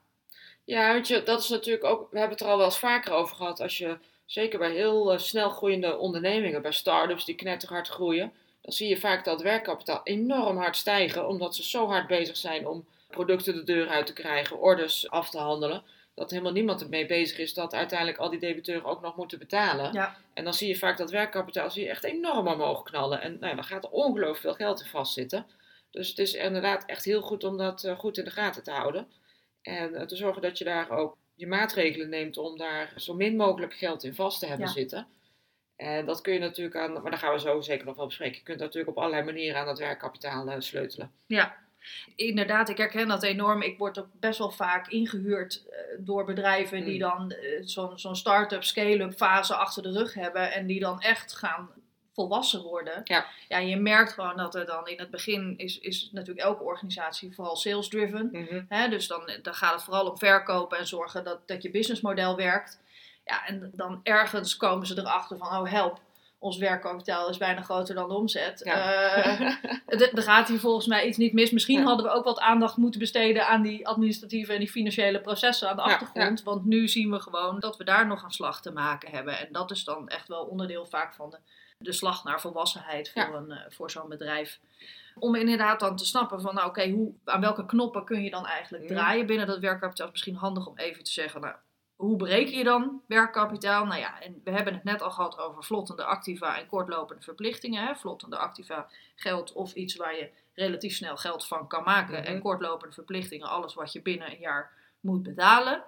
Ja, 0.70 0.92
weet 0.92 1.08
je, 1.08 1.22
dat 1.22 1.40
is 1.40 1.48
natuurlijk 1.48 1.84
ook. 1.84 2.10
We 2.10 2.18
hebben 2.18 2.36
het 2.36 2.46
er 2.46 2.52
al 2.52 2.56
wel 2.56 2.66
eens 2.66 2.78
vaker 2.78 3.12
over 3.12 3.36
gehad. 3.36 3.60
Als 3.60 3.78
je, 3.78 3.98
zeker 4.26 4.58
bij 4.58 4.72
heel 4.72 5.12
eh, 5.12 5.18
snel 5.18 5.50
groeiende 5.50 5.98
ondernemingen, 5.98 6.62
bij 6.62 6.72
start-ups 6.72 7.24
die 7.24 7.34
knetterhard 7.34 7.88
groeien, 7.88 8.32
dan 8.60 8.72
zie 8.72 8.88
je 8.88 8.96
vaak 8.96 9.24
dat 9.24 9.42
werkkapitaal 9.42 10.00
enorm 10.04 10.56
hard 10.56 10.76
stijgen, 10.76 11.28
omdat 11.28 11.54
ze 11.54 11.64
zo 11.64 11.86
hard 11.86 12.06
bezig 12.06 12.36
zijn 12.36 12.66
om 12.66 12.84
producten 13.08 13.54
de 13.54 13.64
deur 13.64 13.88
uit 13.88 14.06
te 14.06 14.12
krijgen, 14.12 14.58
orders 14.58 15.10
af 15.10 15.30
te 15.30 15.38
handelen. 15.38 15.82
Dat 16.14 16.30
helemaal 16.30 16.52
niemand 16.52 16.82
ermee 16.82 17.06
bezig 17.06 17.38
is 17.38 17.54
dat 17.54 17.74
uiteindelijk 17.74 18.18
al 18.18 18.30
die 18.30 18.40
debiteuren 18.40 18.88
ook 18.88 19.00
nog 19.00 19.16
moeten 19.16 19.38
betalen. 19.38 19.92
Ja. 19.92 20.16
En 20.34 20.44
dan 20.44 20.54
zie 20.54 20.68
je 20.68 20.76
vaak 20.76 20.98
dat 20.98 21.10
werkkapitaal 21.10 21.70
zie 21.70 21.84
je 21.84 21.90
echt 21.90 22.04
enorm 22.04 22.46
omhoog 22.48 22.82
knallen. 22.82 23.20
En 23.20 23.32
nou, 23.32 23.46
ja, 23.46 23.54
dan 23.54 23.64
gaat 23.64 23.84
er 23.84 23.90
ongelooflijk 23.90 24.40
veel 24.40 24.54
geld 24.54 24.80
in 24.80 24.86
vastzitten. 24.86 25.46
Dus 25.90 26.08
het 26.08 26.18
is 26.18 26.34
inderdaad 26.34 26.84
echt 26.86 27.04
heel 27.04 27.22
goed 27.22 27.44
om 27.44 27.56
dat 27.56 27.84
eh, 27.84 27.98
goed 27.98 28.18
in 28.18 28.24
de 28.24 28.30
gaten 28.30 28.62
te 28.62 28.70
houden. 28.70 29.06
En 29.62 29.94
eh, 29.94 30.06
te 30.06 30.16
zorgen 30.16 30.42
dat 30.42 30.58
je 30.58 30.64
daar 30.64 30.90
ook 30.90 31.16
je 31.34 31.46
maatregelen 31.46 32.08
neemt 32.08 32.36
om 32.36 32.58
daar 32.58 32.92
zo 32.96 33.14
min 33.14 33.36
mogelijk 33.36 33.74
geld 33.74 34.04
in 34.04 34.14
vast 34.14 34.40
te 34.40 34.46
hebben 34.46 34.66
Ja. 34.66 34.72
zitten. 34.72 35.06
En 35.76 36.06
dat 36.06 36.20
kun 36.20 36.32
je 36.32 36.38
natuurlijk 36.38 36.76
aan, 36.76 36.92
maar 36.92 37.10
daar 37.10 37.20
gaan 37.20 37.32
we 37.32 37.40
zo 37.40 37.60
zeker 37.60 37.86
nog 37.86 37.96
wel 37.96 38.06
bespreken. 38.06 38.36
Je 38.38 38.42
kunt 38.44 38.58
natuurlijk 38.58 38.96
op 38.96 39.02
allerlei 39.02 39.24
manieren 39.24 39.60
aan 39.60 39.66
dat 39.66 39.78
werkkapitaal 39.78 40.48
eh, 40.50 40.54
sleutelen. 40.60 41.10
Ja, 41.26 41.56
inderdaad, 42.16 42.68
ik 42.68 42.76
herken 42.76 43.08
dat 43.08 43.22
enorm. 43.22 43.62
Ik 43.62 43.78
word 43.78 43.98
ook 43.98 44.08
best 44.12 44.38
wel 44.38 44.50
vaak 44.50 44.88
ingehuurd 44.88 45.64
eh, 45.70 45.78
door 45.98 46.24
bedrijven 46.24 46.84
die 46.84 46.94
Mm. 46.94 46.98
dan 47.00 47.34
zo'n 47.60 47.98
zo'n 47.98 48.16
start-up, 48.16 48.64
scale-up 48.64 49.12
fase 49.16 49.54
achter 49.54 49.82
de 49.82 49.92
rug 49.92 50.14
hebben 50.14 50.52
en 50.52 50.66
die 50.66 50.80
dan 50.80 51.00
echt 51.00 51.36
gaan 51.36 51.70
volwassen 52.12 52.62
worden. 52.62 53.00
Ja. 53.04 53.26
ja, 53.48 53.58
je 53.58 53.76
merkt 53.76 54.12
gewoon 54.12 54.36
dat 54.36 54.54
er 54.54 54.66
dan 54.66 54.86
in 54.86 54.98
het 54.98 55.10
begin 55.10 55.54
is, 55.56 55.78
is 55.78 56.08
natuurlijk 56.12 56.46
elke 56.46 56.62
organisatie 56.62 57.34
vooral 57.34 57.56
sales-driven. 57.56 58.64
Hè, 58.68 58.88
dus 58.88 59.06
dan, 59.06 59.30
dan 59.42 59.54
gaat 59.54 59.74
het 59.74 59.82
vooral 59.82 60.10
om 60.10 60.18
verkopen 60.18 60.78
en 60.78 60.86
zorgen 60.86 61.24
dat, 61.24 61.48
dat 61.48 61.62
je 61.62 61.70
businessmodel 61.70 62.36
werkt. 62.36 62.80
Ja, 63.24 63.46
en 63.46 63.70
dan 63.74 64.00
ergens 64.02 64.56
komen 64.56 64.86
ze 64.86 64.98
erachter 64.98 65.36
van, 65.36 65.46
oh 65.46 65.70
help, 65.70 66.00
ons 66.38 66.56
werkkapitaal 66.56 67.28
is 67.28 67.36
bijna 67.36 67.62
groter 67.62 67.94
dan 67.94 68.08
de 68.08 68.14
omzet. 68.14 68.62
Eh, 68.62 69.40
er 69.86 70.14
er 70.14 70.22
gaat 70.22 70.48
hier 70.48 70.60
volgens 70.60 70.86
mij 70.86 71.06
iets 71.06 71.16
niet 71.16 71.32
mis. 71.32 71.50
Misschien 71.50 71.78
Ja. 71.80 71.84
hadden 71.84 72.06
we 72.06 72.12
ook 72.12 72.24
wat 72.24 72.38
aandacht 72.40 72.76
moeten 72.76 73.00
besteden 73.00 73.46
aan 73.46 73.62
die 73.62 73.86
administratieve 73.88 74.52
en 74.52 74.58
die 74.58 74.70
financiële 74.70 75.20
processen 75.20 75.68
aan 75.68 75.76
de 75.76 75.82
Ja, 75.82 75.92
achtergrond. 75.94 76.42
Want 76.42 76.64
nu 76.64 76.88
zien 76.88 77.10
we 77.10 77.20
gewoon 77.20 77.60
dat 77.60 77.76
we 77.76 77.84
daar 77.84 78.06
nog 78.06 78.22
een 78.22 78.30
slag 78.30 78.60
te 78.62 78.72
maken 78.72 79.10
hebben. 79.10 79.38
En 79.38 79.48
dat 79.52 79.70
is 79.70 79.84
dan 79.84 80.08
echt 80.08 80.28
wel 80.28 80.44
onderdeel 80.44 80.86
vaak 80.86 81.14
van 81.14 81.30
de, 81.30 81.38
de 81.80 81.92
slag 81.92 82.24
naar 82.24 82.40
volwassenheid 82.40 83.10
voor, 83.10 83.22
Ja. 83.22 83.32
een, 83.32 83.50
eh, 83.50 83.70
voor 83.70 83.90
zo'n 83.90 84.08
bedrijf. 84.08 84.58
Om 85.18 85.34
inderdaad 85.34 85.80
dan 85.80 85.96
te 85.96 86.06
snappen 86.06 86.40
van, 86.40 86.54
nou 86.54 86.68
oké, 86.68 86.90
hoe 86.90 87.12
aan 87.24 87.40
welke 87.40 87.66
knoppen 87.66 88.04
kun 88.04 88.22
je 88.22 88.30
dan 88.30 88.46
eigenlijk 88.46 88.86
draaien 88.86 89.26
binnen 89.26 89.46
dat 89.46 89.58
werkkapitaal? 89.58 90.06
is 90.06 90.12
misschien 90.12 90.34
handig 90.36 90.66
om 90.66 90.78
even 90.78 91.04
te 91.04 91.10
zeggen, 91.10 91.40
nou, 91.40 91.54
hoe 91.96 92.16
bereken 92.16 92.58
je 92.58 92.64
dan 92.64 93.02
werkkapitaal? 93.06 93.84
Nou 93.84 94.00
ja, 94.00 94.20
en 94.20 94.40
we 94.44 94.50
hebben 94.50 94.74
het 94.74 94.84
net 94.84 95.02
al 95.02 95.10
gehad 95.10 95.38
over 95.38 95.64
vlottende 95.64 96.04
activa 96.04 96.58
en 96.58 96.66
kortlopende 96.66 97.22
verplichtingen. 97.22 97.86
Hè? 97.86 97.94
Vlottende 97.94 98.36
activa 98.36 98.88
geld 99.14 99.52
of 99.52 99.74
iets 99.74 99.96
waar 99.96 100.16
je 100.16 100.30
relatief 100.54 100.94
snel 100.94 101.16
geld 101.16 101.46
van 101.46 101.66
kan 101.66 101.84
maken. 101.84 102.18
Mhm. 102.18 102.26
En 102.26 102.40
kortlopende 102.40 102.94
verplichtingen, 102.94 103.48
alles 103.48 103.74
wat 103.74 103.92
je 103.92 104.02
binnen 104.02 104.30
een 104.30 104.38
jaar 104.38 104.70
moet 105.00 105.22
betalen. 105.22 105.82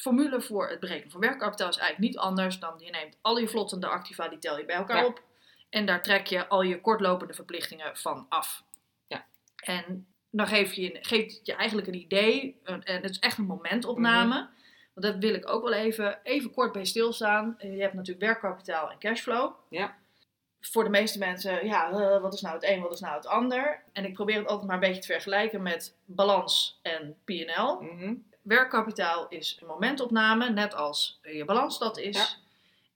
Formule 0.00 0.40
voor 0.40 0.68
het 0.68 0.80
berekenen 0.80 1.10
van 1.10 1.20
werkkapitaal 1.20 1.68
is 1.68 1.76
eigenlijk 1.76 2.10
niet 2.10 2.18
anders 2.22 2.58
dan 2.58 2.74
je 2.78 2.90
neemt 2.90 3.16
al 3.20 3.38
je 3.38 3.48
vlottende 3.48 3.86
activa, 3.86 4.28
die 4.28 4.38
tel 4.38 4.58
je 4.58 4.64
bij 4.64 4.76
elkaar 4.76 4.96
Ja. 4.96 5.06
op. 5.06 5.22
En 5.70 5.86
daar 5.86 6.02
trek 6.02 6.26
je 6.26 6.46
al 6.48 6.62
je 6.62 6.80
kortlopende 6.80 7.34
verplichtingen 7.34 7.96
van 7.96 8.26
af. 8.28 8.62
Ja. 9.06 9.26
En 9.56 10.06
dan 10.30 10.46
geef 10.46 10.72
je, 10.72 10.98
geeft 11.00 11.40
je 11.46 11.54
eigenlijk 11.54 11.88
een 11.88 11.94
idee, 12.00 12.60
en 12.64 12.82
het 12.84 13.10
is 13.10 13.18
echt 13.18 13.38
een 13.38 13.44
momentopname. 13.46 14.34
Mhm. 14.34 14.46
Want 14.94 15.06
dat 15.12 15.16
wil 15.24 15.34
ik 15.34 15.48
ook 15.48 15.62
wel 15.62 15.72
even, 15.72 16.20
even 16.22 16.50
kort 16.52 16.72
bij 16.72 16.84
stilstaan. 16.84 17.54
Eh, 17.58 17.74
Je 17.76 17.80
hebt 17.82 17.94
natuurlijk 17.94 18.26
werkkapitaal 18.26 18.90
en 18.90 18.98
cashflow. 18.98 19.52
Ja. 19.68 19.96
Voor 20.60 20.84
de 20.84 20.90
meeste 20.90 21.18
mensen, 21.18 21.66
ja, 21.66 21.90
eh, 21.90 22.20
wat 22.20 22.34
is 22.34 22.40
nou 22.40 22.54
het 22.54 22.64
een, 22.64 22.80
wat 22.80 22.92
is 22.92 23.00
nou 23.00 23.14
het 23.16 23.26
ander? 23.26 23.82
En 23.92 24.04
ik 24.04 24.14
probeer 24.14 24.36
het 24.38 24.46
altijd 24.46 24.66
maar 24.66 24.74
een 24.74 24.88
beetje 24.88 25.00
te 25.00 25.12
vergelijken 25.12 25.62
met 25.62 25.96
balans 26.04 26.78
en 26.82 27.16
P&L. 27.24 27.78
Werkkapitaal 28.48 29.26
is 29.28 29.56
een 29.60 29.66
momentopname, 29.66 30.50
net 30.50 30.74
als 30.74 31.18
je 31.22 31.44
balans 31.44 31.78
dat 31.78 31.98
is. 31.98 32.16
Ja. 32.16 32.26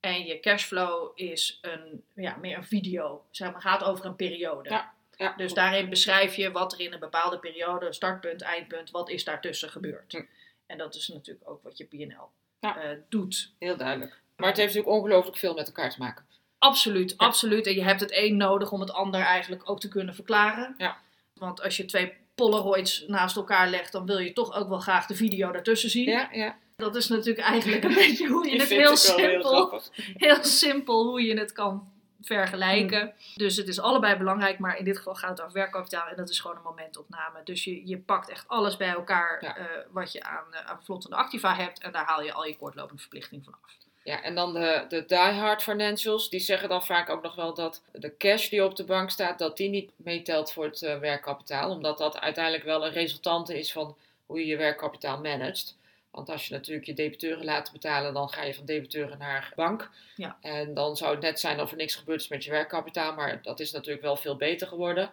En 0.01 0.25
je 0.25 0.41
cashflow 0.41 1.11
is 1.15 1.59
een, 1.63 2.03
ja, 2.15 2.37
meer 2.37 2.57
een 2.57 2.65
video. 2.65 3.25
Zeg 3.31 3.53
maar, 3.53 3.61
gaat 3.61 3.85
over 3.85 4.05
een 4.05 4.17
periode. 4.17 4.71
Ja. 4.71 4.93
Ja, 5.17 5.35
Dus 5.37 5.55
daarin 5.55 5.89
beschrijf 5.89 6.35
je 6.35 6.51
wat 6.51 6.73
er 6.73 6.81
in 6.81 6.93
een 6.93 6.99
bepaalde 6.99 7.39
periode, 7.39 7.93
startpunt, 7.93 8.43
eindpunt, 8.43 8.91
wat 8.91 9.09
is 9.11 9.25
daartussen 9.25 9.71
gebeurd. 9.71 10.13
Hm. 10.13 10.23
En 10.67 10.79
dat 10.79 10.95
is 10.95 11.09
natuurlijk 11.09 11.51
ook 11.51 11.63
wat 11.63 11.79
je 11.79 11.85
PNL 11.85 12.29
Ja. 12.61 12.77
eh, 12.83 12.99
doet. 13.09 13.53
heel 13.59 13.77
duidelijk. 13.77 14.21
Maar 14.37 14.49
het 14.49 14.57
heeft 14.57 14.75
natuurlijk 14.75 14.97
ongelooflijk 15.03 15.37
veel 15.37 15.55
met 15.55 15.67
elkaar 15.67 15.91
te 15.91 15.99
maken. 15.99 16.27
Absoluut, 16.59 17.11
Ja. 17.11 17.17
absoluut. 17.17 17.67
En 17.67 17.75
je 17.75 17.83
hebt 17.85 18.01
het 18.01 18.11
een 18.17 18.37
nodig 18.37 18.73
om 18.73 18.81
het 18.81 18.93
ander 18.93 19.21
eigenlijk 19.21 19.71
ook 19.71 19.81
te 19.81 19.89
kunnen 19.89 20.15
verklaren. 20.15 20.75
Ja. 20.79 20.97
Want 21.35 21.63
als 21.63 21.77
je 21.77 21.85
twee 21.85 22.17
Polaroids 22.43 23.05
naast 23.07 23.37
elkaar 23.37 23.69
legt, 23.69 23.93
dan 23.93 24.07
wil 24.07 24.19
je 24.19 24.33
toch 24.33 24.55
ook 24.55 24.69
wel 24.69 24.79
graag 24.79 25.07
de 25.07 25.15
video 25.15 25.53
daartussen 25.53 25.91
zien. 25.91 26.09
Ja, 26.09 26.29
ja. 26.33 26.57
Dat 26.77 26.97
is 26.97 27.09
natuurlijk 27.09 27.47
eigenlijk 27.47 27.85
een 27.85 27.95
beetje 28.05 28.29
hoe 28.29 28.47
je 28.47 28.59
het 28.59 28.67
vind 28.67 28.81
heel 28.81 28.97
simpel, 28.97 29.83
heel 30.27 30.45
simpel 30.45 31.07
hoe 31.07 31.23
je 31.23 31.39
het 31.39 31.53
kan 31.53 31.93
vergelijken. 32.21 33.01
Hmm. 33.01 33.13
Dus 33.35 33.57
het 33.57 33.69
is 33.69 33.81
allebei 33.81 34.17
belangrijk, 34.17 34.59
maar 34.59 34.79
in 34.79 34.85
dit 34.85 34.97
geval 34.97 35.15
gaat 35.15 35.31
het 35.31 35.41
over 35.41 35.53
werkkapitaal 35.53 36.07
en 36.09 36.17
dat 36.17 36.29
is 36.31 36.41
gewoon 36.41 36.57
een 36.57 36.63
momentopname. 36.63 37.41
Dus 37.45 37.65
je, 37.65 37.87
je 37.87 37.99
pakt 37.99 38.29
echt 38.31 38.49
alles 38.49 38.77
bij 38.77 38.89
elkaar 38.89 39.45
Ja. 39.45 39.57
eh, 39.57 39.65
wat 39.91 40.13
je 40.13 40.23
aan, 40.23 40.45
eh, 40.55 40.67
aan 40.67 40.85
vlottende 40.85 41.17
activa 41.17 41.55
hebt 41.55 41.81
en 41.83 41.93
daar 41.93 42.05
haal 42.05 42.23
je 42.23 42.33
al 42.33 42.45
je 42.45 42.57
kortlopende 42.57 43.01
verplichting 43.01 43.45
van 43.45 43.55
af. 43.63 43.77
Ja, 44.05 44.23
en 44.23 44.35
dan 44.35 44.53
de, 44.53 44.85
de 44.89 45.05
diehard 45.07 45.63
financials, 45.63 46.31
die 46.31 46.41
zeggen 46.41 46.69
dan 46.69 46.85
vaak 46.85 47.09
ook 47.11 47.23
nog 47.23 47.35
wel 47.35 47.55
dat 47.55 47.83
de 47.93 48.17
cash 48.17 48.49
die 48.49 48.65
op 48.65 48.77
de 48.77 48.85
bank 48.85 49.11
staat, 49.11 49.39
dat 49.39 49.57
die 49.57 49.69
niet 49.69 49.91
meetelt 49.97 50.53
voor 50.53 50.65
het 50.65 50.83
eh, 50.83 50.99
werkkapitaal. 50.99 51.71
Omdat 51.71 51.99
dat 51.99 52.19
uiteindelijk 52.21 52.65
wel 52.65 52.87
een 52.87 52.93
resultante 52.93 53.59
is 53.59 53.73
van 53.73 53.97
hoe 54.27 54.39
je 54.39 54.47
je 54.47 54.57
werkkapitaal 54.57 55.21
managt. 55.21 55.77
Want 56.11 56.31
als 56.31 56.47
je 56.47 56.55
natuurlijk 56.55 56.87
je 56.87 56.95
debiteuren 56.95 57.45
laat 57.45 57.73
betalen, 57.73 58.15
dan 58.15 58.29
ga 58.29 58.43
je 58.43 58.55
van 58.55 58.67
debiteuren 58.67 59.19
naar 59.19 59.53
bank. 59.55 59.91
Ja. 60.17 60.37
En 60.41 60.75
dan 60.75 60.97
zou 60.97 61.11
het 61.11 61.23
net 61.23 61.41
zijn 61.41 61.61
of 61.61 61.71
er 61.71 61.77
niks 61.77 61.95
gebeurd 61.95 62.21
is 62.21 62.29
met 62.29 62.45
je 62.45 62.51
werkkapitaal, 62.51 63.15
maar 63.15 63.43
dat 63.43 63.61
is 63.61 63.73
natuurlijk 63.73 64.03
wel 64.03 64.17
veel 64.17 64.37
beter 64.37 64.67
geworden. 64.67 65.11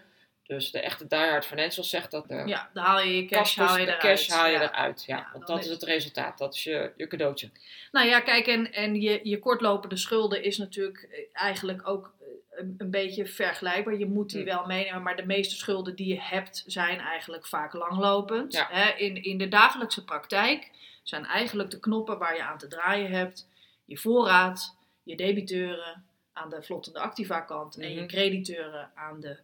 Dus 0.50 0.72
de 0.72 0.80
echte 0.80 1.08
diehard 1.08 1.46
financials 1.46 1.90
zegt 1.90 2.12
dat 2.12 2.28
de 2.28 2.44
Ja, 2.46 2.70
dan 2.74 2.84
haal 2.84 3.00
je 3.02 3.16
je 3.16 3.26
cash, 3.26 3.56
haal 3.56 3.78
je 3.78 3.86
de 3.86 3.92
eruit. 3.92 4.02
cash 4.02 4.28
haal 4.30 4.46
je 4.46 4.52
Ja. 4.52 4.62
eruit. 4.62 5.04
Ja, 5.06 5.18
Ja, 5.18 5.30
want 5.34 5.48
dat 5.48 5.64
is 5.64 5.70
het 5.70 5.84
resultaat. 5.84 6.38
Dat 6.38 6.54
is 6.56 6.64
je, 6.64 6.92
je 6.96 7.08
cadeautje. 7.08 7.50
Nou 7.92 8.08
ja, 8.08 8.20
kijk, 8.20 8.48
en, 8.48 8.74
en 8.74 9.02
je, 9.02 9.20
je 9.24 9.40
kortlopende 9.40 9.98
schulden 9.98 10.44
is 10.44 10.58
natuurlijk 10.58 11.02
eh, 11.12 11.20
eigenlijk 11.34 11.88
ook 11.88 12.14
eh, 12.22 12.28
een, 12.60 12.76
een 12.78 12.92
beetje 12.92 13.26
vergelijkbaar. 13.26 13.98
Je 13.98 14.06
moet 14.06 14.30
die 14.30 14.38
Hmm. 14.42 14.50
wel 14.50 14.66
meenemen, 14.66 15.02
maar 15.04 15.16
de 15.16 15.26
meeste 15.26 15.56
schulden 15.56 15.96
die 15.96 16.08
je 16.08 16.22
hebt 16.22 16.64
zijn 16.68 17.00
eigenlijk 17.00 17.48
vaak 17.48 17.74
langlopend. 17.74 18.54
Ja. 18.54 18.68
Hè, 18.72 18.92
in, 18.98 19.24
in 19.24 19.38
de 19.38 19.48
dagelijkse 19.48 20.04
praktijk 20.04 20.72
zijn 21.04 21.26
eigenlijk 21.26 21.72
de 21.72 21.80
knoppen 21.80 22.18
waar 22.18 22.36
je 22.36 22.44
aan 22.44 22.58
te 22.58 22.68
draaien 22.68 23.12
hebt. 23.12 23.48
Je 23.86 23.98
voorraad, 23.98 24.76
je 25.04 25.16
debiteuren 25.16 26.06
aan 26.34 26.50
de 26.50 26.64
vlottende 26.64 27.00
activa 27.00 27.42
kant 27.42 27.78
en 27.78 27.90
je 27.92 27.98
Mhm. 28.00 28.08
crediteuren 28.08 28.92
aan 28.96 29.20
de 29.20 29.38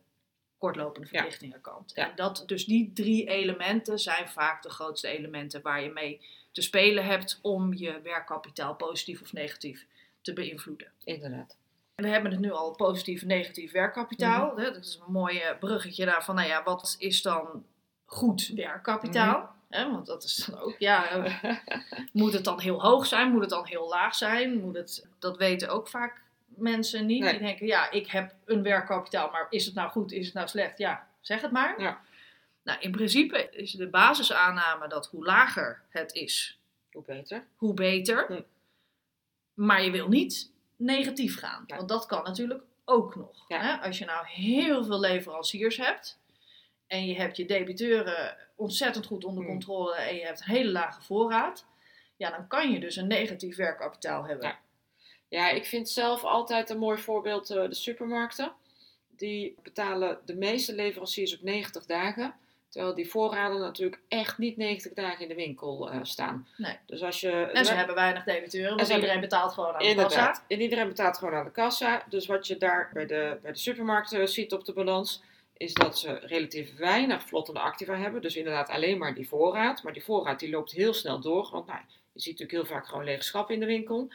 kortlopende 0.66 1.08
verplichtingenkant. 1.08 1.92
Ja. 1.96 2.10
En 2.10 2.16
dat, 2.16 2.44
dus 2.46 2.66
die 2.66 2.92
drie 2.94 3.28
elementen 3.28 4.00
zijn 4.00 4.30
vaak 4.30 4.64
de 4.64 4.70
grootste 4.70 5.08
elementen 5.08 5.62
waar 5.62 5.82
je 5.82 5.90
mee 5.90 6.22
te 6.52 6.62
spelen 6.62 7.06
hebt 7.06 7.40
om 7.42 7.74
je 7.74 8.02
werkkapitaal 8.02 8.76
positief 8.76 9.22
of 9.22 9.34
negatief 9.34 9.86
te 10.22 10.34
beïnvloeden. 10.34 10.88
Inderdaad. 11.04 11.58
En 11.96 12.04
we 12.04 12.10
hebben 12.10 12.32
het 12.32 12.40
nu 12.40 12.52
al 12.52 12.72
positief 12.72 13.22
en 13.22 13.28
negatief 13.28 13.72
werkkapitaal. 13.72 14.54
Mhm. 14.54 14.64
Dat 14.64 14.76
is 14.76 15.00
een 15.06 15.12
mooi 15.12 15.40
eh, 15.40 15.58
bruggetje 15.60 16.06
daar 16.06 16.24
van, 16.24 16.36
nou 16.36 16.48
ja, 16.48 16.64
wat 16.64 16.96
is 17.00 17.22
dan 17.22 17.66
goed 18.06 18.52
werkkapitaal? 18.56 19.40
Mhm. 19.70 19.92
Want 19.92 20.06
dat 20.06 20.24
is 20.24 20.36
dan 20.36 20.60
ook, 20.60 20.76
ja, 20.80 21.10
eh, 21.10 21.58
moet 22.12 22.34
het 22.34 22.44
dan 22.44 22.60
heel 22.60 22.82
hoog 22.82 23.06
zijn? 23.06 23.32
Moet 23.32 23.42
het 23.42 23.50
dan 23.50 23.66
heel 23.66 23.88
laag 23.88 24.16
zijn? 24.16 24.62
Moet 24.62 24.76
het, 24.76 25.08
dat 25.20 25.38
weten 25.38 25.70
ook 25.70 25.88
vaak 25.88 26.24
mensen 26.58 27.06
niet. 27.06 27.22
Nee. 27.22 27.32
Die 27.32 27.40
denken, 27.42 27.66
ja, 27.68 27.92
ik 27.92 28.08
heb 28.08 28.36
een 28.46 28.64
werkkapitaal, 28.64 29.32
maar 29.32 29.48
is 29.50 29.66
het 29.66 29.74
nou 29.76 29.90
goed? 29.90 30.12
Is 30.12 30.26
het 30.26 30.34
nou 30.36 30.48
slecht? 30.48 30.78
Ja, 30.78 31.08
zeg 31.22 31.42
het 31.42 31.52
maar. 31.52 31.82
Ja. 31.82 32.02
Nou, 32.64 32.80
in 32.80 32.92
principe 32.92 33.50
is 33.52 33.72
de 33.72 33.88
basisaanname 33.90 34.88
dat 34.88 35.08
hoe 35.08 35.26
lager 35.26 35.82
het 35.90 36.14
is, 36.14 36.60
Hoe 36.92 37.04
beter. 37.06 37.46
hoe 37.56 37.74
beter. 37.74 38.26
Hm. 38.28 38.42
Maar 39.54 39.84
je 39.84 39.92
wil 39.92 40.08
niet 40.08 40.52
negatief 40.76 41.40
gaan. 41.40 41.64
Ja. 41.68 41.76
Want 41.76 41.90
dat 41.90 42.06
kan 42.06 42.24
natuurlijk 42.24 42.64
ook 42.86 43.16
nog. 43.16 43.46
Ja. 43.48 43.60
Hè? 43.62 43.86
Als 43.88 43.98
je 43.98 44.06
nou 44.06 44.26
heel 44.28 44.84
veel 44.86 45.00
leveranciers 45.00 45.78
hebt. 45.78 46.20
En 46.88 47.06
je 47.06 47.16
hebt 47.16 47.38
je 47.38 47.46
debiteuren 47.46 48.38
ontzettend 48.56 49.06
goed 49.06 49.26
onder 49.26 49.44
Hm. 49.44 49.50
controle. 49.50 49.96
En 49.96 50.16
je 50.16 50.26
hebt 50.26 50.40
een 50.40 50.54
hele 50.56 50.72
lage 50.72 51.02
voorraad. 51.02 51.66
Ja, 52.18 52.30
dan 52.30 52.48
kan 52.48 52.72
je 52.72 52.80
dus 52.80 52.96
een 52.96 53.08
negatief 53.08 53.56
werkkapitaal 53.56 54.24
hebben. 54.26 54.48
Ja. 54.48 54.60
Ja, 55.29 55.50
ik 55.50 55.65
vind 55.65 55.89
zelf 55.89 56.24
altijd 56.24 56.70
een 56.70 56.77
mooi 56.77 56.98
voorbeeld 56.98 57.50
eh, 57.50 57.63
de 57.70 57.75
supermarkten. 57.75 58.51
Die 59.17 59.55
betalen 59.63 60.20
de 60.25 60.36
meeste 60.36 60.74
leveranciers 60.75 61.36
op 61.38 61.41
90 61.44 61.86
dagen. 61.86 62.34
Terwijl 62.70 62.96
die 62.96 63.10
voorraden 63.10 63.60
natuurlijk 63.60 64.01
echt 64.08 64.38
niet 64.38 64.58
90 64.58 64.94
dagen 64.94 65.22
in 65.22 65.27
de 65.27 65.36
winkel 65.36 65.91
eh, 65.91 66.00
staan. 66.03 66.48
Nee. 66.58 66.77
Dus 66.86 67.01
als 67.01 67.20
je... 67.20 67.32
En 67.32 67.65
ze 67.65 67.74
hebben 67.74 67.96
weinig 67.96 68.24
debiteuren. 68.24 68.70
Want 68.75 68.82
hebben- 68.82 68.98
iedereen 69.00 69.22
betaalt 69.22 69.53
gewoon 69.53 69.74
aan 69.74 69.79
de 69.79 69.96
kassa. 69.96 70.44
En 70.48 70.62
iedereen 70.62 70.88
betaalt 70.88 71.17
gewoon 71.17 71.34
aan 71.34 71.46
de 71.46 71.51
kassa. 71.51 72.03
Dus 72.10 72.25
wat 72.25 72.48
je 72.48 72.58
daar 72.58 72.89
bij 72.94 73.05
de, 73.05 73.38
bij 73.41 73.51
de 73.51 73.58
supermarkt 73.58 74.12
eh, 74.13 74.25
ziet 74.25 74.53
op 74.53 74.65
de 74.65 74.74
balans, 74.74 75.22
is 75.58 75.74
dat 75.74 76.00
ze 76.00 76.13
relatief 76.13 76.75
weinig 76.77 77.24
vlottende 77.24 77.60
activa 77.60 77.96
hebben. 77.96 78.22
Dus 78.22 78.36
inderdaad 78.36 78.70
alleen 78.70 78.98
maar 78.98 79.13
die 79.13 79.27
voorraad. 79.27 79.84
Maar 79.84 79.94
die 79.94 80.03
voorraad 80.03 80.39
die 80.39 80.50
loopt 80.50 80.72
heel 80.72 80.94
snel 80.94 81.20
door. 81.20 81.50
Want 81.51 81.65
nou, 81.67 81.79
je 82.12 82.22
ziet 82.22 82.39
natuurlijk 82.39 82.67
heel 82.67 82.77
vaak 82.77 82.88
gewoon 82.88 83.03
lege 83.03 83.24
schappen 83.24 83.53
in 83.53 83.60
de 83.60 83.65
winkel. 83.65 84.10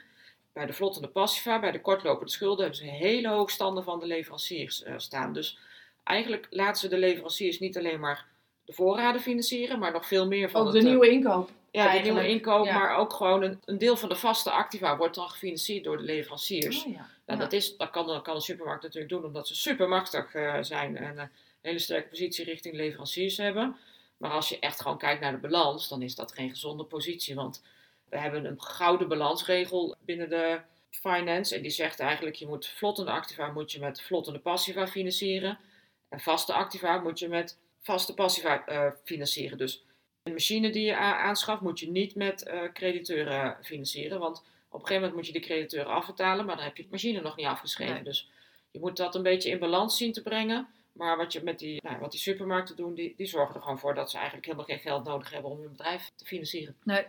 Bij 0.53 0.67
de 0.67 0.73
vlottende 0.73 1.09
passiva, 1.09 1.61
bij 1.61 1.71
de 1.73 1.81
kortlopende 1.81 2.33
schulden, 2.33 2.65
hebben 2.65 2.85
ze 2.85 2.91
hele 2.91 3.29
hoge 3.29 3.51
standen 3.53 3.85
van 3.85 4.01
de 4.01 4.07
leveranciers 4.07 4.83
eh, 4.83 4.95
staan. 4.97 5.33
Dus 5.33 5.59
eigenlijk 6.05 6.47
laten 6.51 6.81
ze 6.81 6.89
de 6.89 6.99
leveranciers 6.99 7.59
niet 7.59 7.79
alleen 7.79 8.01
maar 8.01 8.27
de 8.65 8.73
voorraden 8.73 9.21
financieren, 9.21 9.79
maar 9.79 9.93
nog 9.93 10.07
veel 10.07 10.27
meer 10.27 10.51
van 10.51 10.67
Ook 10.67 10.73
de 10.73 10.79
eh, 10.79 10.85
nieuwe 10.85 11.11
inkoop. 11.11 11.51
ja, 11.71 11.93
de 11.93 11.99
nieuwe 11.99 12.29
inkoop, 12.29 12.65
Ja. 12.67 12.79
maar 12.79 12.97
ook 12.97 13.13
gewoon 13.13 13.43
een, 13.43 13.61
een 13.65 13.79
deel 13.79 13.97
van 13.97 14.09
de 14.09 14.17
vaste 14.17 14.51
activa 14.51 14.97
wordt 14.97 15.15
dan 15.15 15.29
gefinancierd 15.29 15.85
door 15.85 15.97
de 15.97 16.03
leveranciers. 16.03 16.85
Oh, 16.85 16.93
ja. 16.93 16.99
Nou, 17.27 17.39
Ja. 17.39 17.45
dat, 17.45 17.53
is, 17.53 17.77
dat, 17.77 17.91
kan, 17.91 18.07
dat 18.07 18.23
kan 18.23 18.35
een 18.35 18.41
supermarkt 18.41 18.83
natuurlijk 18.83 19.13
doen, 19.13 19.25
omdat 19.25 19.49
ze 19.49 19.55
supermachtig 19.55 20.35
eh, 20.35 20.57
zijn 20.61 20.97
en 20.97 21.19
een 21.19 21.29
hele 21.61 21.79
sterke 21.79 22.09
positie 22.09 22.45
richting 22.45 22.75
leveranciers 22.75 23.37
hebben. 23.37 23.77
Maar 24.17 24.31
als 24.31 24.49
je 24.49 24.59
echt 24.59 24.81
gewoon 24.83 24.99
kijkt 24.99 25.21
naar 25.21 25.33
de 25.33 25.49
balans, 25.49 25.89
dan 25.89 26.03
is 26.03 26.15
dat 26.15 26.33
geen 26.33 26.51
gezonde 26.51 26.85
positie. 26.85 27.35
Want 27.35 27.63
we 28.11 28.19
hebben 28.19 28.45
een 28.45 28.63
gouden 28.63 29.09
balansregel 29.09 29.97
binnen 30.05 30.29
de 30.29 30.61
finance. 30.91 31.57
En 31.57 31.63
die 31.63 31.71
zegt 31.71 32.01
eigenlijk, 32.01 32.37
je 32.37 32.47
moet 32.47 32.67
vlottende 32.67 33.11
activa 33.11 33.51
moet 33.53 33.73
je 33.73 33.81
met 33.81 34.03
vlottende 34.03 34.39
passiva 34.39 34.87
financieren. 34.87 35.59
En 36.09 36.21
vaste 36.21 36.53
activa 36.53 36.99
moet 36.99 37.19
je 37.19 37.29
met 37.29 37.59
vaste 37.81 38.15
passiva 38.15 38.67
eh, 38.67 38.93
financieren. 39.05 39.59
Dus 39.59 39.85
een 40.23 40.33
machine 40.33 40.71
die 40.71 40.85
je 40.85 40.97
aanschaft, 40.97 41.61
moet 41.61 41.81
je 41.81 41.91
niet 41.91 42.15
met 42.15 42.43
eh, 42.43 42.63
crediteuren 42.73 43.57
financieren. 43.63 44.19
Want 44.19 44.39
op 44.39 44.81
een 44.81 44.87
gegeven 44.87 44.95
moment 44.95 45.15
moet 45.15 45.27
je 45.27 45.33
de 45.33 45.47
crediteuren 45.47 45.93
afbetalen, 45.93 46.45
maar 46.47 46.57
dan 46.57 46.65
heb 46.65 46.77
je 46.77 46.83
de 46.83 46.89
machine 46.91 47.21
nog 47.21 47.37
niet 47.37 47.47
afgeschreven. 47.47 47.95
Nee. 47.95 48.03
Dus 48.03 48.31
je 48.71 48.81
moet 48.81 48.97
dat 48.97 49.15
een 49.15 49.23
beetje 49.23 49.51
in 49.51 49.59
balans 49.59 49.97
zien 49.97 50.13
te 50.13 50.23
brengen. 50.23 50.69
Maar 50.93 51.17
wat, 51.17 51.33
je 51.33 51.43
met 51.43 51.59
die, 51.59 51.83
nou, 51.83 51.99
wat 51.99 52.11
die 52.11 52.21
supermarkten 52.21 52.77
doen, 52.77 52.95
die, 52.95 53.15
die 53.17 53.27
zorgen 53.27 53.55
er 53.55 53.63
gewoon 53.63 53.79
voor 53.79 53.95
dat 53.95 54.11
ze 54.11 54.17
eigenlijk 54.17 54.47
helemaal 54.47 54.67
geen 54.67 54.79
geld 54.79 55.05
nodig 55.05 55.31
hebben 55.31 55.51
om 55.51 55.61
hun 55.61 55.71
bedrijf 55.71 56.11
te 56.17 56.25
financieren. 56.25 56.77
Nee. 56.85 57.05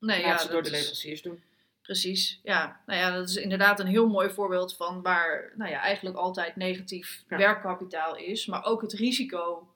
Nee, 0.00 0.22
Laat 0.22 0.30
ja, 0.30 0.38
ze 0.46 0.52
door 0.52 0.62
de 0.62 0.70
leveranciers 0.70 1.22
doen. 1.22 1.42
Precies, 1.82 2.40
ja. 2.42 2.80
Nou 2.86 2.98
ja, 3.00 3.10
dat 3.10 3.28
is 3.28 3.36
inderdaad 3.36 3.80
een 3.80 3.86
heel 3.86 4.08
mooi 4.08 4.30
voorbeeld 4.30 4.76
van 4.76 5.02
waar 5.02 5.52
nou 5.56 5.70
ja, 5.70 5.80
eigenlijk 5.80 6.16
altijd 6.16 6.56
negatief 6.56 7.24
Ja. 7.28 7.36
werkkapitaal 7.36 8.16
is, 8.16 8.46
maar 8.46 8.64
ook 8.64 8.80
het 8.82 8.92
risico 8.92 9.74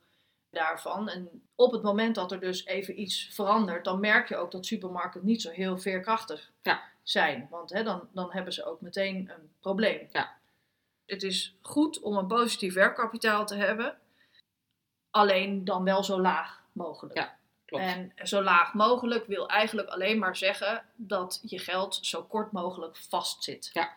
daarvan. 0.50 1.08
En 1.08 1.42
op 1.54 1.72
het 1.72 1.82
moment 1.82 2.14
dat 2.14 2.32
er 2.32 2.40
dus 2.40 2.64
even 2.64 3.00
iets 3.00 3.28
verandert, 3.32 3.84
dan 3.84 4.00
merk 4.00 4.28
je 4.28 4.36
ook 4.36 4.50
dat 4.50 4.66
supermarkten 4.66 5.24
niet 5.24 5.42
zo 5.42 5.50
heel 5.50 5.78
veerkrachtig 5.78 6.50
Ja. 6.62 6.82
zijn. 7.02 7.46
Want 7.50 7.70
hè, 7.70 7.82
dan, 7.82 8.08
dan 8.12 8.32
hebben 8.32 8.52
ze 8.52 8.64
ook 8.64 8.80
meteen 8.80 9.16
een 9.34 9.50
probleem. 9.60 10.08
Ja. 10.12 10.36
Het 11.06 11.22
is 11.22 11.54
goed 11.60 12.00
om 12.00 12.16
een 12.16 12.26
positief 12.26 12.74
werkkapitaal 12.74 13.46
te 13.46 13.54
hebben, 13.54 13.98
alleen 15.10 15.64
dan 15.64 15.84
wel 15.84 16.04
zo 16.04 16.20
laag 16.20 16.62
mogelijk. 16.72 17.16
Ja. 17.16 17.36
Klopt. 17.64 17.84
En 17.84 18.12
zo 18.22 18.42
laag 18.42 18.74
mogelijk 18.74 19.26
wil 19.26 19.48
eigenlijk 19.48 19.88
alleen 19.88 20.18
maar 20.18 20.36
zeggen 20.36 20.84
dat 20.96 21.40
je 21.42 21.58
geld 21.58 21.98
zo 22.02 22.22
kort 22.22 22.52
mogelijk 22.52 22.96
vastzit. 22.96 23.70
Ja. 23.72 23.96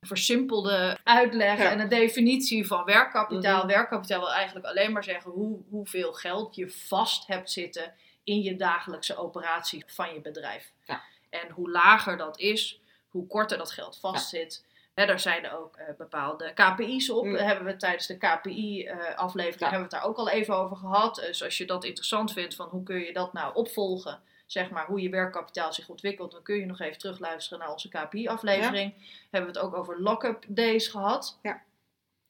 Een 0.00 0.08
versimpelde 0.08 0.98
uitleg 1.04 1.58
Ja. 1.58 1.70
en 1.70 1.80
een 1.80 1.88
definitie 1.88 2.66
van 2.66 2.84
werkkapitaal. 2.84 3.58
Mhm. 3.58 3.66
Werkkapitaal 3.66 4.20
wil 4.20 4.32
eigenlijk 4.32 4.66
alleen 4.66 4.92
maar 4.92 5.04
zeggen 5.04 5.30
hoe, 5.30 5.58
hoeveel 5.68 6.12
geld 6.12 6.54
je 6.54 6.70
vast 6.70 7.26
hebt 7.26 7.50
zitten 7.50 7.94
in 8.24 8.42
je 8.42 8.56
dagelijkse 8.56 9.16
operatie 9.16 9.84
van 9.86 10.14
je 10.14 10.20
bedrijf. 10.20 10.72
Ja. 10.84 11.02
En 11.30 11.50
hoe 11.50 11.70
lager 11.70 12.16
dat 12.16 12.38
is, 12.38 12.80
hoe 13.08 13.26
korter 13.26 13.58
dat 13.58 13.70
geld 13.70 13.98
vastzit. 13.98 14.64
Hè, 15.00 15.06
daar 15.06 15.20
zijn 15.20 15.44
er 15.44 15.58
ook 15.58 15.76
eh, 15.76 15.84
bepaalde 15.98 16.52
KPI's 16.54 17.10
op. 17.10 17.24
Mm. 17.24 17.34
Hebben 17.34 17.64
we 17.64 17.76
tijdens 17.76 18.06
de 18.06 18.16
KPI-aflevering 18.16 19.60
Ja. 19.60 19.68
hebben 19.70 19.88
we 19.88 19.94
het 19.96 20.02
daar 20.02 20.04
ook 20.04 20.16
al 20.16 20.28
even 20.30 20.56
over 20.56 20.76
gehad. 20.76 21.14
Dus 21.14 21.42
als 21.44 21.58
je 21.58 21.66
dat 21.66 21.84
interessant 21.84 22.32
vindt, 22.32 22.54
van 22.54 22.68
hoe 22.68 22.82
kun 22.82 22.98
je 22.98 23.12
dat 23.12 23.32
nou 23.32 23.54
opvolgen, 23.54 24.20
zeg 24.46 24.70
maar, 24.70 24.86
hoe 24.86 25.00
je 25.00 25.08
werkkapitaal 25.08 25.72
zich 25.72 25.88
ontwikkelt, 25.88 26.32
dan 26.32 26.42
kun 26.42 26.56
je 26.56 26.66
nog 26.66 26.80
even 26.80 26.98
terugluisteren 26.98 27.58
naar 27.58 27.72
onze 27.72 27.88
KPI-aflevering. 27.88 28.94
Hebben 29.30 29.52
we 29.52 29.58
het 29.58 29.66
ook 29.66 29.74
over 29.76 30.00
lock-up 30.02 30.44
days 30.48 30.88
gehad. 30.88 31.38
Ja. 31.42 31.62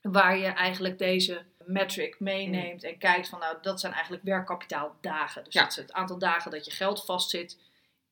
Waar 0.03 0.37
je 0.37 0.47
eigenlijk 0.47 0.99
deze 0.99 1.43
metric 1.65 2.21
meeneemt 2.21 2.85
en 2.85 2.99
kijkt 2.99 3.29
van, 3.29 3.39
nou, 3.39 3.57
dat 3.63 3.81
zijn 3.81 3.93
eigenlijk 3.93 4.23
werkkapitaaldagen. 4.23 5.45
Dus 5.45 5.53
Ja. 5.55 5.61
dat 5.61 5.71
is 5.71 5.77
het 5.77 5.93
aantal 5.93 6.19
dagen 6.19 6.51
dat 6.51 6.65
je 6.65 6.71
geld 6.71 7.05
vastzit 7.05 7.59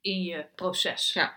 in 0.00 0.22
je 0.22 0.44
proces. 0.54 1.12
Ja. 1.12 1.34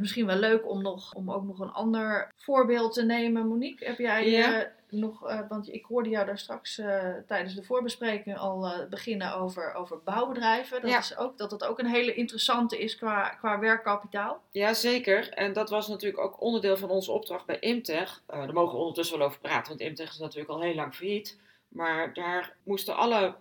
Misschien 0.00 0.26
wel 0.26 0.36
leuk 0.36 0.68
om, 0.68 0.82
nog, 0.82 1.12
om 1.14 1.30
ook 1.30 1.44
nog 1.44 1.58
een 1.58 1.72
ander 1.72 2.32
voorbeeld 2.36 2.92
te 2.94 3.04
nemen. 3.04 3.48
Monique, 3.48 3.86
heb 3.86 3.98
jij 3.98 4.30
Ja. 4.30 4.62
eh, 4.62 4.68
nog, 4.88 5.28
eh, 5.28 5.40
want 5.48 5.72
ik 5.72 5.84
hoorde 5.84 6.08
jou 6.08 6.26
daar 6.26 6.38
straks 6.38 6.78
eh, 6.78 7.12
tijdens 7.26 7.54
de 7.54 7.62
voorbespreking 7.62 8.38
al 8.38 8.86
beginnen 8.90 9.34
over, 9.36 9.74
over 9.74 9.98
bouwbedrijven. 10.04 10.80
Dat, 10.80 10.90
Ja. 10.90 10.98
is 10.98 11.16
ook, 11.16 11.38
dat 11.38 11.50
het 11.50 11.64
ook 11.64 11.78
een 11.78 11.86
hele 11.86 12.14
interessante 12.14 12.78
is 12.78 12.96
qua, 12.96 13.28
qua 13.28 13.58
werkkapitaal. 13.58 14.42
Ja, 14.50 14.74
zeker. 14.74 15.28
En 15.32 15.52
dat 15.52 15.70
was 15.70 15.88
natuurlijk 15.88 16.22
ook 16.22 16.40
onderdeel 16.40 16.76
van 16.76 16.90
onze 16.90 17.12
opdracht 17.12 17.46
bij 17.46 17.58
Imtech. 17.58 18.22
Daar 18.26 18.52
mogen 18.52 18.72
we 18.74 18.80
ondertussen 18.80 19.18
wel 19.18 19.26
over 19.26 19.40
praten, 19.40 19.68
want 19.68 19.80
Imtech 19.80 20.10
is 20.10 20.18
natuurlijk 20.18 20.50
al 20.50 20.60
heel 20.60 20.74
lang 20.74 20.94
failliet. 20.94 21.38
Maar 21.68 22.14
daar 22.14 22.56
moesten 22.64 22.96
alle, 22.96 23.34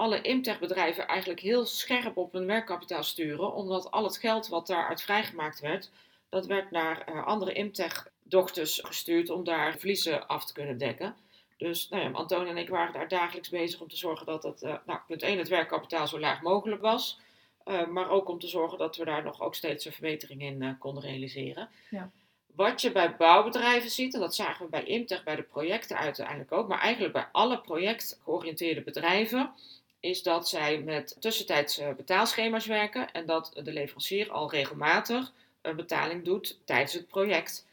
alle 0.00 0.20
Imtech-bedrijven 0.20 1.06
eigenlijk 1.06 1.40
heel 1.40 1.66
scherp 1.66 2.16
op 2.16 2.32
hun 2.32 2.46
werkkapitaal 2.46 3.02
sturen. 3.02 3.54
Omdat 3.54 3.90
al 3.90 4.04
het 4.04 4.16
geld 4.16 4.48
wat 4.48 4.66
daaruit 4.66 5.02
vrijgemaakt 5.02 5.60
werd, 5.60 5.90
dat 6.28 6.46
werd 6.46 6.70
naar 6.70 7.00
eh, 7.00 7.26
andere 7.26 7.52
Imtech-dochters 7.52 8.80
gestuurd 8.82 9.30
om 9.30 9.44
daar 9.44 9.78
verliezen 9.78 10.26
af 10.26 10.44
te 10.44 10.52
kunnen 10.52 10.78
dekken. 10.78 11.16
Dus 11.56 11.88
nou 11.88 12.02
ja, 12.02 12.10
Antonie 12.10 12.50
en 12.50 12.56
ik 12.56 12.68
waren 12.68 12.92
daar 12.92 13.08
dagelijks 13.08 13.48
bezig 13.48 13.80
om 13.80 13.88
te 13.88 13.96
zorgen 13.96 14.26
dat 14.26 14.42
het, 14.42 14.62
eh, 14.62 14.74
nou, 14.86 15.00
punt 15.06 15.22
1, 15.22 15.38
het 15.38 15.48
werkkapitaal 15.48 16.08
zo 16.08 16.20
laag 16.20 16.42
mogelijk 16.42 16.80
was. 16.80 17.18
Eh, 17.64 17.86
maar 17.86 18.10
ook 18.10 18.28
om 18.28 18.38
te 18.38 18.48
zorgen 18.48 18.78
dat 18.78 18.96
we 18.96 19.04
daar 19.04 19.22
nog 19.22 19.40
ook 19.40 19.54
steeds 19.54 19.84
een 19.84 19.92
verbetering 19.92 20.42
in 20.42 20.76
konden 20.78 21.02
realiseren. 21.02 21.68
Ja. 21.90 22.10
Wat 22.54 22.80
je 22.80 22.92
bij 22.92 23.16
bouwbedrijven 23.16 23.90
ziet, 23.90 24.14
en 24.14 24.20
dat 24.20 24.34
zagen 24.34 24.64
we 24.64 24.70
bij 24.70 24.84
Imtech, 24.84 25.24
bij 25.24 25.36
de 25.36 25.42
projecten 25.42 25.96
uiteindelijk 25.96 26.52
ook, 26.52 26.68
maar 26.68 26.80
eigenlijk 26.80 27.12
bij 27.12 27.28
alle 27.32 27.60
projectgeoriënteerde 27.60 28.82
bedrijven, 28.82 29.52
is 30.00 30.22
dat 30.22 30.48
zij 30.48 30.78
met 30.78 31.16
tussentijdse 31.18 31.94
betaalschema's 31.96 32.66
werken 32.66 33.12
en 33.12 33.26
dat 33.26 33.52
de 33.62 33.72
leverancier 33.72 34.30
al 34.30 34.50
regelmatig 34.50 35.32
een 35.62 35.76
betaling 35.76 36.24
doet 36.24 36.58
tijdens 36.64 36.92
het 36.92 37.08
project. 37.08 37.66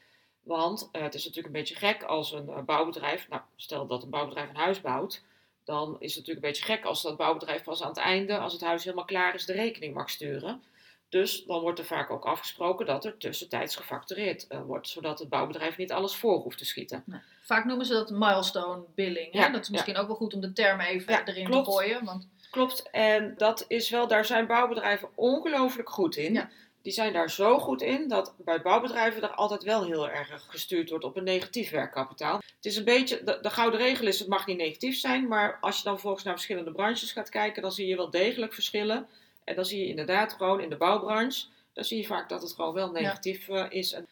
Want 0.43 0.89
uh, 0.91 1.01
het 1.01 1.13
is 1.13 1.25
natuurlijk 1.25 1.55
een 1.55 1.61
beetje 1.61 1.75
gek 1.75 2.03
als 2.03 2.31
een 2.31 2.49
uh, 2.49 2.59
bouwbedrijf, 2.59 3.29
nou 3.29 3.41
stel 3.55 3.87
dat 3.87 4.03
een 4.03 4.09
bouwbedrijf 4.09 4.49
een 4.49 4.55
huis 4.55 4.81
bouwt, 4.81 5.23
dan 5.63 5.95
is 5.99 6.15
het 6.15 6.17
natuurlijk 6.27 6.45
een 6.45 6.51
beetje 6.51 6.73
gek 6.73 6.85
als 6.85 7.01
dat 7.01 7.17
bouwbedrijf 7.17 7.63
pas 7.63 7.81
aan 7.81 7.89
het 7.89 7.97
einde, 7.97 8.37
als 8.37 8.53
het 8.53 8.61
huis 8.61 8.83
helemaal 8.83 9.05
klaar 9.05 9.33
is, 9.33 9.45
de 9.45 9.53
rekening 9.53 9.93
mag 9.93 10.09
sturen. 10.09 10.63
Dus 11.09 11.45
dan 11.45 11.61
wordt 11.61 11.79
er 11.79 11.85
vaak 11.85 12.09
ook 12.09 12.25
afgesproken 12.25 12.85
dat 12.85 13.05
er 13.05 13.17
tussentijds 13.17 13.75
gefactureerd 13.75 14.45
uh, 14.49 14.61
wordt, 14.61 14.87
zodat 14.87 15.19
het 15.19 15.29
bouwbedrijf 15.29 15.77
niet 15.77 15.91
alles 15.91 16.15
voor 16.15 16.39
hoeft 16.39 16.57
te 16.57 16.65
schieten. 16.65 17.03
Nee. 17.05 17.19
Vaak 17.41 17.65
noemen 17.65 17.85
ze 17.85 17.93
dat 17.93 18.09
milestone 18.09 18.83
billing. 18.95 19.33
Hè? 19.33 19.39
Ja, 19.39 19.49
dat 19.49 19.61
is 19.61 19.69
misschien 19.69 19.93
ja. 19.93 19.99
ook 19.99 20.07
wel 20.07 20.15
goed 20.15 20.33
om 20.33 20.41
de 20.41 20.53
term 20.53 20.79
even 20.79 21.13
Ja, 21.13 21.25
erin 21.25 21.45
klopt. 21.45 21.65
te 21.65 21.71
gooien. 21.71 22.05
Want 22.05 22.27
Klopt, 22.51 22.89
en 22.91 23.33
dat 23.37 23.65
is 23.67 23.89
wel, 23.89 24.07
daar 24.07 24.25
zijn 24.25 24.47
bouwbedrijven 24.47 25.09
ongelooflijk 25.15 25.89
goed 25.89 26.15
in. 26.15 26.49
Die 26.81 26.93
zijn 26.93 27.13
daar 27.13 27.31
zo 27.31 27.59
goed 27.59 27.81
in 27.81 28.07
dat 28.07 28.33
bij 28.37 28.61
bouwbedrijven 28.61 29.21
er 29.21 29.29
altijd 29.29 29.63
wel 29.63 29.85
heel 29.85 30.09
erg 30.09 30.45
gestuurd 30.47 30.89
wordt 30.89 31.05
op 31.05 31.17
een 31.17 31.23
negatief 31.23 31.69
werkkapitaal. 31.69 32.37
Het 32.37 32.65
is 32.65 32.77
een 32.77 32.83
beetje, 32.83 33.23
de, 33.23 33.39
de 33.41 33.49
gouden 33.49 33.79
regel 33.79 34.07
is, 34.07 34.19
het 34.19 34.27
mag 34.27 34.45
niet 34.45 34.57
negatief 34.57 34.97
zijn, 34.99 35.27
maar 35.27 35.57
als 35.61 35.77
je 35.77 35.83
dan 35.83 35.99
volgens 35.99 36.23
naar 36.23 36.33
verschillende 36.33 36.71
branches 36.71 37.11
gaat 37.11 37.29
kijken, 37.29 37.61
dan 37.61 37.71
zie 37.71 37.87
je 37.87 37.95
wel 37.95 38.09
degelijk 38.09 38.53
verschillen. 38.53 39.07
En 39.47 39.55
dan 39.55 39.65
zie 39.65 39.79
je 39.79 39.87
inderdaad 39.87 40.33
gewoon 40.33 40.59
in 40.61 40.69
de 40.69 40.77
bouwbranche, 40.77 41.45
dan 41.73 41.83
zie 41.83 41.97
je 42.01 42.07
vaak 42.07 42.29
dat 42.29 42.41
het 42.41 42.53
gewoon 42.53 42.73
wel 42.73 42.91
negatief 42.91 43.49
eh, 43.49 43.65
is. 43.69 43.91
En, 43.93 44.07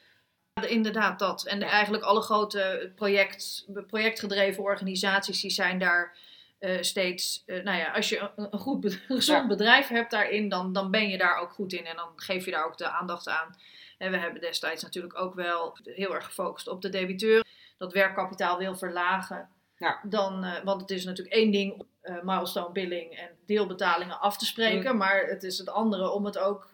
inderdaad 0.67 1.19
dat. 1.19 1.45
En 1.45 1.61
eigenlijk 1.61 2.03
alle 2.03 2.21
grote 2.21 2.91
project, 2.95 3.65
projectgedreven 3.87 4.63
organisaties 4.63 5.41
die 5.41 5.51
zijn 5.51 5.79
daar 5.79 6.17
eh, 6.59 6.81
steeds... 6.81 7.43
eh, 7.45 7.63
nou 7.63 7.77
ja, 7.77 7.91
als 7.91 8.09
je 8.09 8.31
een, 8.35 8.47
een 8.51 8.59
goed, 8.59 8.93
gezond 9.07 9.41
Ja. 9.41 9.47
bedrijf 9.47 9.87
hebt 9.87 10.11
daarin, 10.11 10.49
dan, 10.49 10.73
dan 10.73 10.91
ben 10.91 11.09
je 11.09 11.17
daar 11.17 11.37
ook 11.37 11.51
goed 11.51 11.73
in. 11.73 11.85
En 11.85 11.95
dan 11.95 12.09
geef 12.15 12.45
je 12.45 12.51
daar 12.51 12.65
ook 12.65 12.77
de 12.77 12.89
aandacht 12.89 13.27
aan. 13.27 13.55
En 13.97 14.11
we 14.11 14.17
hebben 14.17 14.41
destijds 14.41 14.83
natuurlijk 14.83 15.19
ook 15.19 15.33
wel 15.35 15.77
heel 15.83 16.15
erg 16.15 16.25
gefocust 16.25 16.67
op 16.67 16.81
de 16.81 16.89
debiteur. 16.89 17.45
Dat 17.77 17.93
werkkapitaal 17.93 18.57
wil 18.57 18.75
verlagen. 18.75 19.49
Ja. 19.77 19.99
Dan, 20.03 20.43
eh, 20.43 20.63
want 20.63 20.81
het 20.81 20.89
is 20.89 21.05
natuurlijk 21.05 21.35
één 21.35 21.51
ding, 21.51 21.83
eh, 22.05 22.21
milestone 22.23 22.71
billing 22.71 23.13
en 23.17 23.29
deelbetalingen 23.45 24.19
af 24.19 24.37
te 24.37 24.45
spreken. 24.45 24.91
Mm. 24.91 24.97
Maar 24.97 25.25
het 25.25 25.43
is 25.43 25.57
het 25.57 25.69
andere 25.69 26.09
om 26.09 26.25
het 26.25 26.37
ook 26.37 26.69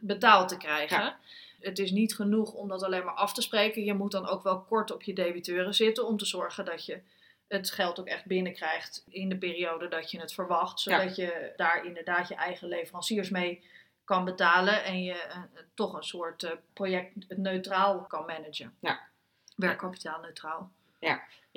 betaald 0.00 0.48
te 0.48 0.56
krijgen. 0.56 1.00
Ja. 1.00 1.18
Het 1.60 1.78
is 1.78 1.90
niet 1.90 2.14
genoeg 2.14 2.52
om 2.52 2.68
dat 2.68 2.82
alleen 2.82 3.04
maar 3.04 3.14
af 3.14 3.32
te 3.32 3.42
spreken. 3.42 3.84
Je 3.84 3.94
moet 3.94 4.12
dan 4.12 4.26
ook 4.26 4.42
wel 4.42 4.60
kort 4.60 4.90
op 4.90 5.02
je 5.02 5.14
debiteuren 5.14 5.74
zitten 5.74 6.06
om 6.06 6.16
te 6.16 6.26
zorgen 6.26 6.64
dat 6.64 6.86
je 6.86 7.00
het 7.48 7.70
geld 7.70 8.00
ook 8.00 8.06
echt 8.06 8.24
binnenkrijgt 8.24 9.04
in 9.08 9.28
de 9.28 9.38
periode 9.38 9.88
dat 9.88 10.10
je 10.10 10.20
het 10.20 10.32
verwacht. 10.32 10.80
Zodat 10.80 11.16
je 11.16 11.52
daar 11.56 11.84
inderdaad 11.84 12.28
je 12.28 12.34
eigen 12.34 12.68
leveranciers 12.68 13.30
mee 13.30 13.64
kan 14.04 14.24
betalen 14.24 14.84
en 14.84 15.02
je 15.02 15.22
eh, 15.22 15.42
toch 15.74 15.94
een 15.94 16.02
soort 16.02 16.42
eh, 16.42 16.52
project 16.72 17.36
neutraal 17.36 18.00
kan 18.00 18.26
managen. 18.26 18.76
Ja. 18.80 19.00
Werkkapitaal 19.56 20.20
neutraal. 20.20 20.72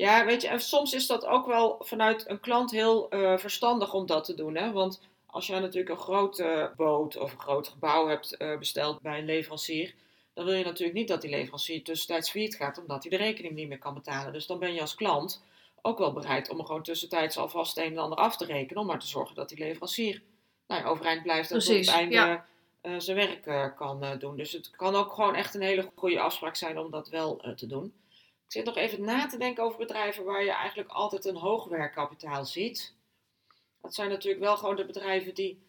Ja, 0.01 0.25
weet 0.25 0.41
je, 0.41 0.48
en 0.48 0.60
soms 0.60 0.93
is 0.93 1.07
dat 1.07 1.25
ook 1.25 1.45
wel 1.45 1.75
vanuit 1.79 2.29
een 2.29 2.39
klant 2.39 2.71
heel 2.71 3.10
eh, 3.10 3.38
verstandig 3.38 3.93
om 3.93 4.05
dat 4.05 4.24
te 4.24 4.33
doen. 4.33 4.55
Hè? 4.55 4.71
Want 4.71 5.01
als 5.25 5.48
jij 5.48 5.60
natuurlijk 5.60 5.89
een 5.89 6.03
grote 6.03 6.74
boot 6.75 7.17
of 7.17 7.31
een 7.31 7.39
groot 7.39 7.67
gebouw 7.67 8.07
hebt 8.07 8.38
eh, 8.38 8.57
besteld 8.57 9.01
bij 9.01 9.19
een 9.19 9.25
leverancier, 9.25 9.93
dan 10.33 10.45
wil 10.45 10.53
je 10.53 10.63
natuurlijk 10.63 10.98
niet 10.98 11.07
dat 11.07 11.21
die 11.21 11.29
leverancier 11.29 11.83
tussentijds 11.83 12.31
failliet 12.31 12.55
gaat, 12.55 12.77
omdat 12.77 13.03
hij 13.03 13.17
de 13.17 13.24
rekening 13.24 13.55
niet 13.55 13.67
meer 13.67 13.77
kan 13.77 13.93
betalen. 13.93 14.33
Dus 14.33 14.45
dan 14.45 14.60
ben 14.60 14.74
je 14.74 14.81
als 14.81 14.95
klant 14.95 15.43
ook 15.81 15.98
wel 15.98 16.13
bereid 16.13 16.50
om 16.50 16.60
er 16.60 16.65
gewoon 16.65 16.83
tussentijds 16.83 17.38
alvast 17.38 17.77
een 17.77 17.83
en 17.83 17.98
ander 17.98 18.17
af 18.17 18.38
te 18.38 18.45
rekenen, 18.45 18.81
om 18.81 18.88
maar 18.88 19.00
te 19.00 19.07
zorgen 19.07 19.36
dat 19.36 19.50
die 19.50 19.57
leverancier 19.57 20.21
nou 20.67 20.81
ja, 20.81 20.88
overeind 20.88 21.24
blijft 21.24 21.51
en 21.51 21.60
tot 21.60 21.67
het 21.77 21.87
einde 21.87 22.15
ja. 22.15 22.46
eh, 22.81 22.94
zijn 22.98 23.18
werk 23.18 23.75
kan 23.75 24.18
doen. 24.20 24.37
Dus 24.37 24.51
het 24.51 24.70
kan 24.70 24.96
ook 24.96 25.13
gewoon 25.13 25.35
echt 25.35 25.55
een 25.55 25.61
hele 25.61 25.92
goede 25.96 26.20
afspraak 26.20 26.55
zijn 26.55 26.77
om 26.77 26.92
dat 26.92 27.09
wel 27.09 27.53
te 27.55 27.68
doen. 27.68 27.94
Ik 28.51 28.57
zit 28.57 28.66
nog 28.66 28.75
even 28.75 29.01
na 29.05 29.27
te 29.27 29.37
denken 29.37 29.64
over 29.64 29.77
bedrijven 29.77 30.24
waar 30.24 30.44
je 30.44 30.51
eigenlijk 30.51 30.90
altijd 30.90 31.25
een 31.25 31.35
hoog 31.35 31.66
werkkapitaal 31.68 32.46
ziet. 32.46 32.94
Dat 33.81 33.94
zijn 33.96 34.09
natuurlijk 34.09 34.44
wel 34.44 34.57
gewoon 34.57 34.75
de 34.75 34.85
bedrijven 34.85 35.33
die 35.33 35.61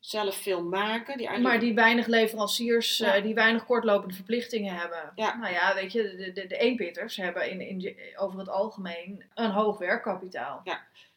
zelf 0.00 0.34
veel 0.36 0.62
maken. 0.62 1.16
Die 1.16 1.26
eigenlijk... 1.26 1.42
Maar 1.42 1.58
die 1.66 1.74
weinig 1.74 2.06
leveranciers, 2.06 2.98
Ja. 2.98 3.14
eh, 3.14 3.22
die 3.22 3.34
weinig 3.34 3.64
kortlopende 3.64 4.14
verplichtingen 4.14 4.74
hebben. 4.74 5.12
Ja. 5.14 5.36
Nou 5.36 5.52
ja, 5.52 5.74
weet 5.74 5.92
je, 5.92 6.02
de, 6.16 6.32
de, 6.32 6.46
de 6.46 6.56
eenpitters 6.58 7.16
hebben 7.16 7.50
in, 7.50 7.60
in, 7.60 7.96
over 8.16 8.38
het 8.38 8.48
algemeen 8.48 9.24
een 9.34 9.50
hoog 9.50 9.78
werkkapitaal. 9.78 10.62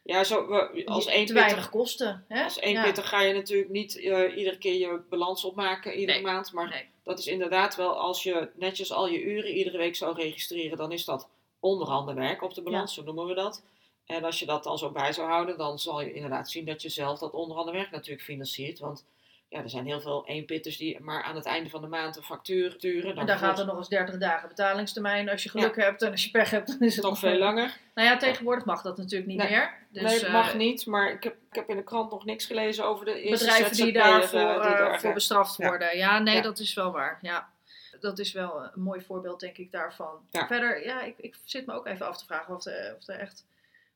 Ja, 0.04 0.24
zo, 0.24 0.48
we- 0.48 0.82
als 0.86 1.06
één 1.06 1.26
te 1.26 1.34
weinig 1.34 1.70
kosten. 1.70 2.26
Hè? 2.28 2.44
als 2.44 2.60
één 2.60 2.74
Ja. 2.74 2.84
pitter 2.84 3.04
ga 3.04 3.22
je 3.22 3.34
natuurlijk 3.34 3.70
niet 3.70 3.96
eh, 4.00 4.38
iedere 4.38 4.58
keer 4.58 4.74
je 4.80 5.02
balans 5.10 5.44
opmaken, 5.46 5.94
iedere 5.94 6.18
Nee. 6.18 6.28
maand. 6.28 6.54
Maar 6.54 6.70
Nee. 6.70 6.90
Dat 7.04 7.20
is 7.20 7.28
inderdaad 7.28 7.76
wel, 7.76 8.00
als 8.00 8.24
je 8.24 8.50
netjes 8.56 8.92
al 8.92 9.08
je 9.08 9.24
uren 9.24 9.54
iedere 9.54 9.78
week 9.78 9.96
zou 9.96 10.16
registreren, 10.16 10.78
dan 10.78 10.92
is 10.92 11.06
dat 11.06 11.30
onderhandenwerk 11.60 12.42
op 12.42 12.54
de 12.54 12.62
balans, 12.62 12.94
zo 12.94 13.04
noemen 13.04 13.26
we 13.26 13.34
dat. 13.34 13.64
En 14.06 14.24
als 14.24 14.40
je 14.40 14.46
dat 14.46 14.64
dan 14.64 14.78
zo 14.78 14.92
bij 14.92 15.14
zou 15.14 15.28
houden, 15.30 15.58
dan 15.58 15.80
zal 15.80 16.02
je 16.02 16.14
inderdaad 16.14 16.50
zien 16.50 16.66
dat 16.66 16.82
je 16.82 16.90
zelf 16.90 17.20
dat 17.20 17.34
onderhandenwerk 17.34 17.92
natuurlijk 17.92 18.24
financiert. 18.24 18.80
Want 18.80 19.06
ja, 19.52 19.64
er 19.64 19.70
zijn 19.70 19.86
heel 19.86 20.02
veel 20.02 20.28
eenpitters 20.28 20.78
die 20.78 21.00
maar 21.00 21.24
aan 21.24 21.36
het 21.36 21.46
einde 21.46 21.70
van 21.70 21.82
de 21.82 21.88
maand 21.88 22.18
een 22.18 22.24
factuur 22.24 22.72
sturen. 22.72 23.16
En 23.16 23.26
daar 23.26 23.38
gaat 23.38 23.60
er 23.60 23.66
nog 23.66 23.78
eens 23.78 23.88
30 23.88 24.18
dagen 24.18 24.48
betalingstermijn 24.48 25.30
als 25.30 25.44
je 25.44 25.50
geluk 25.50 25.76
hebt. 25.76 26.02
En 26.02 26.12
als 26.12 26.24
je 26.24 26.32
pech 26.32 26.50
hebt, 26.50 26.68
dan 26.68 26.88
is 26.88 26.96
het 26.96 27.06
nog 27.06 27.20
veel 27.20 27.38
langer. 27.38 27.78
Nou 27.96 28.08
ja, 28.08 28.18
tegenwoordig 28.18 28.66
mag 28.66 28.82
dat 28.82 28.98
natuurlijk 28.98 29.30
niet 29.30 29.38
Nee. 29.38 29.50
meer. 29.50 29.74
Dus, 29.90 30.02
nee, 30.02 30.20
het 30.20 30.32
mag 30.32 30.52
eh, 30.52 30.58
niet, 30.58 30.86
maar 30.86 31.12
ik 31.12 31.24
heb, 31.24 31.34
ik 31.50 31.56
heb 31.56 31.70
in 31.70 31.76
de 31.76 31.84
krant 31.84 32.12
nog 32.12 32.26
niks 32.26 32.46
gelezen 32.46 32.86
over 32.86 33.06
de 33.06 33.22
eerste 33.22 33.46
bedrijven 33.46 33.76
die 33.76 33.86
ZZP'er, 33.86 34.02
daarvoor 34.02 34.40
eh, 34.40 34.62
die 34.62 34.72
eh, 34.72 34.78
daar, 34.78 35.00
voor 35.00 35.10
eh, 35.10 35.16
bestraft 35.16 35.58
ja. 35.58 35.68
worden. 35.68 35.98
Ja, 35.98 36.20
nee, 36.20 36.36
Ja. 36.36 36.42
dat 36.42 36.60
is 36.60 36.74
wel 36.74 36.92
waar. 36.92 37.20
Ja. 37.22 37.50
Dat 38.00 38.20
is 38.20 38.32
wel 38.32 38.64
een 38.64 38.82
mooi 38.82 39.02
voorbeeld, 39.02 39.40
denk 39.40 39.58
ik, 39.58 39.72
daarvan. 39.72 40.28
Ja. 40.32 40.48
Verder, 40.48 40.86
ja, 40.86 41.02
ik, 41.02 41.18
ik 41.18 41.36
zit 41.46 41.66
me 41.66 41.74
ook 41.74 41.88
even 41.88 42.08
af 42.08 42.18
te 42.18 42.26
vragen 42.26 42.56
of 42.56 42.66
er, 42.66 42.96
of 43.00 43.08
er 43.08 43.20
echt 43.20 43.46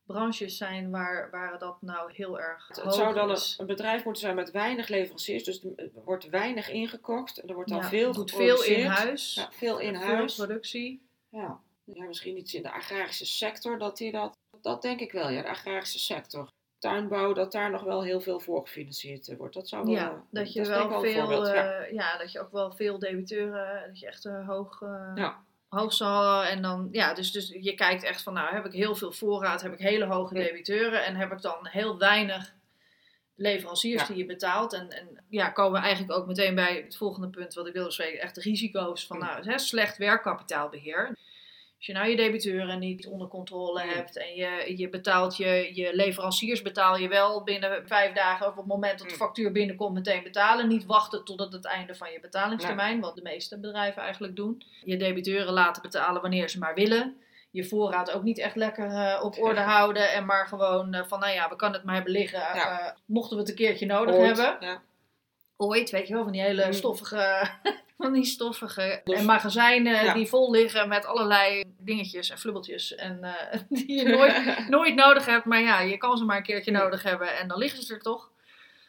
branches 0.06 0.58
zijn 0.58 0.92
waar, 0.92 1.30
waar 1.32 1.60
dat 1.60 1.82
nou 1.82 2.14
heel 2.14 2.40
erg 2.40 2.68
Het, 2.68 2.82
het 2.84 2.94
zou 2.94 3.14
dan 3.14 3.30
een, 3.30 3.42
een 3.58 3.66
bedrijf 3.66 4.04
moeten 4.04 4.22
zijn 4.22 4.36
met 4.36 4.52
weinig 4.52 4.88
leveranciers, 4.88 5.44
dus 5.44 5.64
er 5.64 5.90
wordt 6.04 6.30
weinig 6.30 6.70
ingekocht 6.70 7.38
en 7.38 7.48
er 7.48 7.56
wordt 7.56 7.70
dan 7.70 7.80
Ja, 7.80 7.88
veel 7.90 8.14
doet 8.14 8.32
veel 8.32 8.64
in 8.64 8.86
huis. 8.86 9.36
Ja, 9.36 9.50
veel 9.52 9.80
in 9.80 9.96
veel 9.96 10.06
huis. 10.16 10.36
productie. 10.36 11.08
Ja. 11.30 11.60
ja, 11.84 12.06
misschien 12.06 12.38
iets 12.38 12.54
in 12.54 12.62
de 12.64 12.72
agrarische 12.72 13.26
sector, 13.26 13.78
dat 13.78 13.98
die 13.98 14.12
dat, 14.12 14.38
dat 14.62 14.82
denk 14.82 15.00
ik 15.00 15.12
wel, 15.12 15.30
ja, 15.30 15.42
de 15.42 15.50
agrarische 15.50 16.00
sector. 16.00 16.48
Tuinbouw, 16.78 17.34
dat 17.34 17.52
daar 17.52 17.72
nog 17.72 17.84
wel 17.84 18.04
heel 18.04 18.22
veel 18.22 18.40
voor 18.40 18.62
gefinancierd 18.62 19.28
eh, 19.28 19.38
wordt. 19.38 19.54
Dat 19.54 19.68
zou 19.70 19.84
wel, 19.86 19.94
Ja, 19.94 20.12
eh, 20.12 20.18
dat 20.30 20.54
je 20.54 20.60
ik 20.60 20.66
wel 20.66 20.94
een 21.06 21.12
veel, 21.12 21.48
ja. 21.48 21.80
eh, 21.80 21.94
ja, 21.94 22.18
dat 22.18 22.32
je 22.32 22.40
ook 22.40 22.52
wel 22.52 22.72
veel 22.72 23.00
debiteuren, 23.00 23.88
dat 23.88 24.00
je 24.00 24.08
echt 24.08 24.26
eh, 24.26 24.48
hoog, 24.48 24.82
eh, 24.82 25.12
Ja. 25.16 25.45
Hoog 25.76 25.94
zal. 25.94 26.44
En 26.44 26.62
dan, 26.62 26.88
ja, 26.92 27.14
dus, 27.14 27.32
dus 27.32 27.56
je 27.60 27.74
kijkt 27.76 28.04
echt 28.04 28.22
van, 28.24 28.34
nou, 28.34 28.54
heb 28.54 28.66
ik 28.66 28.72
heel 28.72 28.96
veel 28.96 29.12
voorraad, 29.12 29.62
heb 29.62 29.74
ik 29.74 29.80
hele 29.80 30.06
hoge 30.06 30.34
debiteuren 30.34 31.06
en 31.06 31.16
heb 31.16 31.32
ik 31.32 31.42
dan 31.42 31.68
heel 31.68 31.98
weinig 31.98 32.54
leveranciers 33.36 34.02
Ja. 34.02 34.08
die 34.08 34.18
je 34.18 34.26
betaalt. 34.26 34.74
En, 34.74 34.90
en 34.90 35.24
ja, 35.30 35.50
komen 35.50 35.80
we 35.82 35.86
eigenlijk 35.86 36.20
ook 36.20 36.28
meteen 36.28 36.56
bij 36.56 36.82
het 36.84 36.98
volgende 36.98 37.30
punt 37.30 37.54
wat 37.54 37.68
ik 37.68 37.74
wilde 37.74 37.92
spreken, 37.92 38.20
echt 38.20 38.36
de 38.36 38.42
risico's 38.42 39.06
van, 39.08 39.18
Ja. 39.20 39.26
nou, 39.26 39.50
hè, 39.50 39.58
slecht 39.58 39.98
werkkapitaalbeheer. 39.98 41.18
Als 41.86 41.94
je 41.96 42.00
nou 42.02 42.12
je 42.16 42.24
debiteuren 42.24 42.80
niet 42.80 43.08
onder 43.08 43.28
controle 43.28 43.80
Ja. 43.86 43.94
hebt 43.94 44.18
en 44.18 44.36
je, 44.36 44.78
je 44.78 44.90
betaalt 44.90 45.38
je, 45.38 45.72
je 45.74 45.96
leveranciers 45.96 46.62
betaal 46.62 46.98
je 46.98 47.08
wel 47.08 47.44
binnen 47.44 47.88
vijf 47.88 48.14
dagen 48.14 48.46
of 48.46 48.52
op 48.52 48.58
het 48.58 48.66
moment 48.68 48.98
dat 49.00 49.08
de 49.08 49.14
Ja. 49.14 49.20
factuur 49.20 49.52
binnenkomt 49.52 49.94
meteen 49.94 50.24
betalen. 50.24 50.68
Niet 50.68 50.86
wachten 50.86 51.24
tot 51.26 51.40
het 51.54 51.66
einde 51.66 51.96
van 51.96 52.12
je 52.12 52.20
betalingstermijn, 52.20 53.00
wat 53.00 53.16
de 53.16 53.22
meeste 53.22 53.60
bedrijven 53.60 54.02
eigenlijk 54.02 54.36
doen. 54.36 54.64
Je 54.84 54.98
debiteuren 54.98 55.54
laten 55.54 55.82
betalen 55.82 56.22
wanneer 56.22 56.50
ze 56.50 56.60
maar 56.60 56.74
willen. 56.76 57.18
Je 57.52 57.64
voorraad 57.66 58.12
ook 58.12 58.24
niet 58.24 58.40
echt 58.40 58.56
lekker 58.56 58.90
eh, 58.92 59.24
op 59.24 59.38
orde 59.40 59.62
houden 59.62 60.12
en 60.12 60.26
maar 60.26 60.48
gewoon 60.48 60.94
eh, 60.94 61.04
van 61.06 61.20
nou 61.20 61.34
ja, 61.34 61.50
we 61.50 61.56
kan 61.56 61.74
het 61.74 61.84
maar 61.84 61.96
hebben 61.96 62.12
liggen. 62.14 62.40
Ja. 62.40 62.80
eh, 62.80 62.92
mochten 63.06 63.36
we 63.36 63.42
het 63.42 63.52
een 63.52 63.58
keertje 63.58 63.86
nodig 63.86 64.16
Ooit, 64.16 64.26
hebben 64.38 64.68
Ja. 64.68 64.82
Ooit, 65.58 65.90
weet 65.90 66.08
je 66.08 66.14
wel, 66.14 66.24
van 66.24 66.32
die 66.32 66.42
hele 66.42 66.66
Mm. 66.66 66.74
stoffige, 66.74 67.50
van 67.98 68.14
die 68.14 68.26
stoffige 68.26 69.02
Dus- 69.04 69.20
en 69.20 69.26
magazijnen 69.26 70.04
Ja. 70.06 70.14
die 70.14 70.28
vol 70.28 70.52
liggen 70.52 70.88
met 70.88 71.06
allerlei 71.06 71.64
dingetjes 71.80 72.30
en 72.30 72.38
flubbeltjes 72.40 72.96
en 72.96 73.24
eh, 73.24 73.60
die 73.70 73.94
je 73.96 74.04
nooit, 74.10 74.58
nooit 74.70 74.96
nodig 74.96 75.26
hebt, 75.26 75.46
maar 75.46 75.62
ja, 75.62 75.82
je 75.82 75.98
kan 75.98 76.18
ze 76.18 76.24
maar 76.26 76.38
een 76.38 76.44
keertje 76.44 76.72
Ja. 76.72 76.78
nodig 76.84 77.04
hebben 77.04 77.38
en 77.38 77.48
dan 77.48 77.58
liggen 77.58 77.84
ze 77.84 77.94
er 77.94 78.02
toch. 78.02 78.32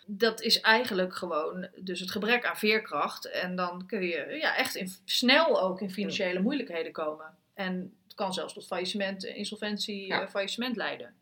Dat 0.09 0.40
is 0.42 0.61
eigenlijk 0.61 1.14
gewoon 1.16 1.68
dus 1.76 2.00
het 2.00 2.11
gebrek 2.11 2.44
aan 2.44 2.57
veerkracht 2.57 3.31
en 3.31 3.57
dan 3.57 3.87
kun 3.87 4.02
je 4.02 4.37
ja, 4.40 4.57
echt 4.57 4.74
in, 4.74 4.90
snel 5.05 5.61
ook 5.62 5.81
in 5.81 5.90
financiële 5.90 6.40
moeilijkheden 6.40 6.92
komen. 6.92 7.26
En 7.55 7.96
het 8.05 8.14
kan 8.14 8.33
zelfs 8.33 8.52
tot 8.52 8.66
faillissement, 8.66 9.24
insolventie, 9.24 10.07
Ja. 10.07 10.22
eh, 10.22 10.29
faillissement 10.29 10.76
leiden. 10.76 11.14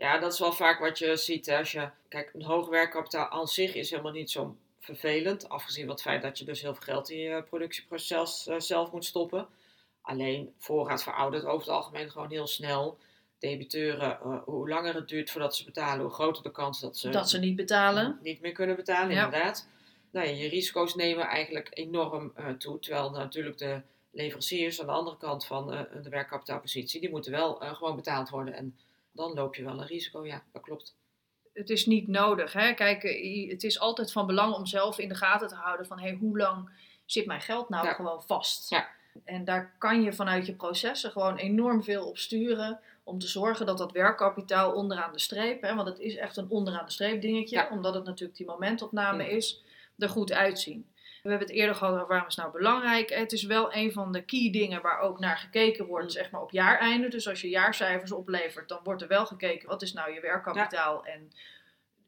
Ja, 0.00 0.18
dat 0.18 0.32
is 0.32 0.38
wel 0.38 0.52
vaak 0.52 0.78
wat 0.78 0.98
je 0.98 1.16
ziet. 1.16 1.46
Hè, 1.46 1.58
als 1.58 1.72
je, 1.72 1.88
kijk, 2.08 2.30
een 2.34 2.42
hoog 2.42 2.68
werkkapitaal 2.68 3.28
aan 3.28 3.48
zich 3.48 3.74
is 3.74 3.90
helemaal 3.90 4.12
niet 4.12 4.30
zo'n 4.30 4.58
vervelend, 4.80 5.48
afgezien 5.48 5.84
van 5.84 5.92
het 5.92 6.02
feit 6.02 6.22
dat 6.22 6.38
je 6.38 6.44
dus 6.44 6.60
heel 6.60 6.74
veel 6.74 6.82
geld 6.82 7.10
in 7.10 7.18
je 7.18 7.42
productieproces 7.42 8.46
uh, 8.46 8.58
zelf 8.58 8.92
moet 8.92 9.04
stoppen. 9.04 9.46
Alleen 10.02 10.54
voorraad 10.58 11.02
veroudert 11.02 11.44
over 11.44 11.66
het 11.66 11.76
algemeen 11.76 12.10
gewoon 12.10 12.30
heel 12.30 12.46
snel. 12.46 12.98
Debiteuren, 13.38 14.18
uh, 14.24 14.42
hoe 14.44 14.68
langer 14.68 14.94
het 14.94 15.08
duurt 15.08 15.30
voordat 15.30 15.56
ze 15.56 15.64
betalen, 15.64 16.04
hoe 16.04 16.14
groter 16.14 16.42
de 16.42 16.50
kans 16.50 16.80
dat 16.80 16.98
ze, 16.98 17.08
dat 17.08 17.30
ze 17.30 17.38
niet 17.38 17.56
betalen. 17.56 18.18
Niet 18.22 18.40
meer 18.40 18.52
kunnen 18.52 18.76
betalen, 18.76 19.14
ja. 19.14 19.24
inderdaad. 19.24 19.68
Nou, 20.10 20.28
je 20.28 20.48
risico's 20.48 20.94
nemen 20.94 21.26
eigenlijk 21.26 21.68
enorm 21.70 22.32
uh, 22.38 22.48
toe. 22.48 22.78
Terwijl 22.78 23.10
natuurlijk 23.10 23.58
de 23.58 23.80
leveranciers 24.10 24.80
aan 24.80 24.86
de 24.86 24.92
andere 24.92 25.16
kant 25.16 25.46
van 25.46 25.66
de 26.02 26.08
werkkapitaalpositie, 26.08 27.00
die 27.00 27.10
moeten 27.10 27.32
wel 27.32 27.54
gewoon 27.54 27.96
betaald 27.96 28.28
worden. 28.28 28.54
En 28.54 28.76
dan 29.12 29.32
loop 29.32 29.54
je 29.54 29.64
wel 29.64 29.80
een 29.80 29.86
risico, 29.86 30.26
ja, 30.26 30.42
dat 30.52 30.62
klopt 30.62 30.98
het 31.52 31.70
is 31.70 31.86
niet 31.86 32.08
nodig. 32.08 32.52
Hè? 32.52 32.72
Kijk, 32.72 33.02
het 33.50 33.64
is 33.64 33.78
altijd 33.78 34.12
van 34.12 34.26
belang 34.26 34.54
om 34.54 34.66
zelf 34.66 34.98
in 34.98 35.08
de 35.08 35.14
gaten 35.14 35.48
te 35.48 35.54
houden 35.54 35.86
van 35.86 35.98
hey, 35.98 36.16
hoe 36.20 36.38
lang 36.38 36.70
zit 37.04 37.26
mijn 37.26 37.40
geld 37.40 37.68
nou 37.68 37.88
gewoon 37.88 38.22
vast. 38.22 38.70
Ja. 38.70 38.88
En 39.24 39.44
daar 39.44 39.74
kan 39.78 40.02
je 40.02 40.12
vanuit 40.12 40.46
je 40.46 40.54
processen 40.54 41.10
gewoon 41.10 41.36
enorm 41.36 41.82
veel 41.82 42.08
op 42.08 42.18
sturen 42.18 42.80
om 43.04 43.18
te 43.18 43.26
zorgen 43.26 43.66
dat 43.66 43.78
dat 43.78 43.92
werkkapitaal 43.92 44.72
onderaan 44.72 45.12
de 45.12 45.18
streep, 45.18 45.62
hè, 45.62 45.74
want 45.74 45.88
het 45.88 45.98
is 45.98 46.16
echt 46.16 46.36
een 46.36 46.50
onderaan 46.50 46.84
de 46.84 46.92
streep 46.92 47.20
dingetje, 47.20 47.68
omdat 47.70 47.94
het 47.94 48.04
natuurlijk 48.04 48.38
die 48.38 48.46
momentopname 48.46 49.30
is, 49.30 49.62
er 49.98 50.08
goed 50.08 50.32
uitzien. 50.32 50.88
We 51.22 51.28
hebben 51.28 51.48
het 51.48 51.56
eerder 51.56 51.74
gehad 51.74 51.94
over 51.94 52.06
waarom 52.06 52.28
is 52.28 52.34
nou 52.34 52.52
belangrijk. 52.52 53.10
Het 53.10 53.32
is 53.32 53.42
wel 53.42 53.74
een 53.74 53.92
van 53.92 54.12
de 54.12 54.24
key 54.24 54.50
dingen 54.50 54.82
waar 54.82 55.00
ook 55.00 55.18
naar 55.18 55.36
gekeken 55.36 55.86
wordt, 55.86 56.04
mm. 56.04 56.10
zeg 56.10 56.30
maar 56.30 56.42
op 56.42 56.50
jaareinde. 56.50 57.08
Dus 57.08 57.28
als 57.28 57.40
je 57.40 57.48
jaarcijfers 57.48 58.12
oplevert, 58.12 58.68
dan 58.68 58.80
wordt 58.82 59.02
er 59.02 59.08
wel 59.08 59.26
gekeken 59.26 59.68
wat 59.68 59.82
is 59.82 59.92
nou 59.92 60.12
je 60.12 60.20
werkkapitaal. 60.20 61.04
En 61.04 61.32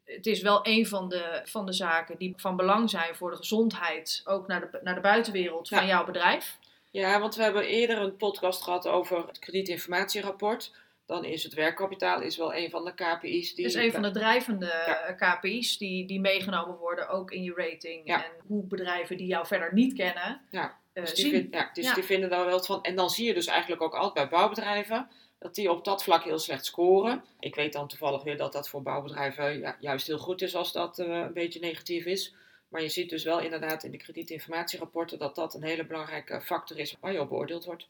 het 0.04 0.26
is 0.26 0.42
wel 0.42 0.66
een 0.66 0.86
van 0.86 1.08
de, 1.08 1.40
van 1.44 1.66
de 1.66 1.72
zaken 1.72 2.18
die 2.18 2.32
van 2.36 2.56
belang 2.56 2.90
zijn 2.90 3.14
voor 3.14 3.30
de 3.30 3.36
gezondheid, 3.36 4.22
ook 4.24 4.46
naar 4.46 4.60
de, 4.60 4.78
naar 4.82 4.94
de 4.94 5.00
buitenwereld 5.00 5.68
van 5.68 5.86
jouw 5.86 6.04
bedrijf. 6.04 6.58
Ja, 6.90 7.20
want 7.20 7.34
we 7.34 7.42
hebben 7.42 7.66
eerder 7.66 7.98
een 7.98 8.16
podcast 8.16 8.62
gehad 8.62 8.88
over 8.88 9.26
het 9.26 9.38
kredietinformatierapport 9.38 10.72
dan 11.06 11.24
is 11.24 11.42
het 11.42 11.54
werkkapitaal 11.54 12.20
is 12.20 12.36
wel 12.36 12.54
een 12.54 12.70
van 12.70 12.84
de 12.84 12.94
KPI's. 12.94 13.54
Die... 13.54 13.64
is 13.64 13.74
een 13.74 13.92
van 13.92 14.02
de 14.02 14.10
drijvende 14.10 14.72
KPI's 15.16 15.78
die, 15.78 16.06
die 16.06 16.20
meegenomen 16.20 16.76
worden, 16.76 17.08
ook 17.08 17.30
in 17.30 17.42
je 17.42 17.54
rating. 17.54 18.06
En 18.06 18.24
hoe 18.46 18.66
bedrijven 18.66 19.16
die 19.16 19.26
jou 19.26 19.46
verder 19.46 19.72
niet 19.72 19.92
kennen, 19.92 20.40
ja. 20.50 20.80
Uh, 20.94 21.04
dus, 21.04 21.14
die, 21.14 21.48
ja, 21.50 21.70
dus 21.72 21.94
die 21.94 22.02
vinden 22.02 22.30
daar 22.30 22.44
wel 22.44 22.54
wat 22.54 22.66
van. 22.66 22.82
En 22.82 22.96
dan 22.96 23.10
zie 23.10 23.26
je 23.26 23.34
dus 23.34 23.46
eigenlijk 23.46 23.82
ook 23.82 23.94
altijd 23.94 24.14
bij 24.14 24.38
bouwbedrijven 24.38 25.08
dat 25.38 25.54
die 25.54 25.70
op 25.70 25.84
dat 25.84 26.02
vlak 26.02 26.24
heel 26.24 26.38
slecht 26.38 26.64
scoren. 26.64 27.24
Ik 27.40 27.54
weet 27.54 27.72
dan 27.72 27.88
toevallig 27.88 28.22
weer 28.22 28.36
dat 28.36 28.52
dat 28.52 28.68
voor 28.68 28.82
bouwbedrijven 28.82 29.76
juist 29.80 30.06
heel 30.06 30.18
goed 30.18 30.42
is 30.42 30.54
als 30.54 30.72
dat 30.72 30.98
uh, 30.98 31.06
een 31.06 31.32
beetje 31.32 31.60
negatief 31.60 32.04
is. 32.04 32.34
Maar 32.68 32.82
je 32.82 32.88
ziet 32.88 33.10
dus 33.10 33.24
wel 33.24 33.40
inderdaad 33.40 33.82
in 33.84 33.90
de 33.90 33.96
kredietinformatierapporten 33.96 35.18
dat 35.18 35.34
dat 35.34 35.54
een 35.54 35.62
hele 35.62 35.86
belangrijke 35.86 36.40
factor 36.40 36.78
is 36.78 36.96
waar 37.00 37.12
je 37.12 37.20
op 37.20 37.28
beoordeeld 37.28 37.64
wordt. 37.64 37.88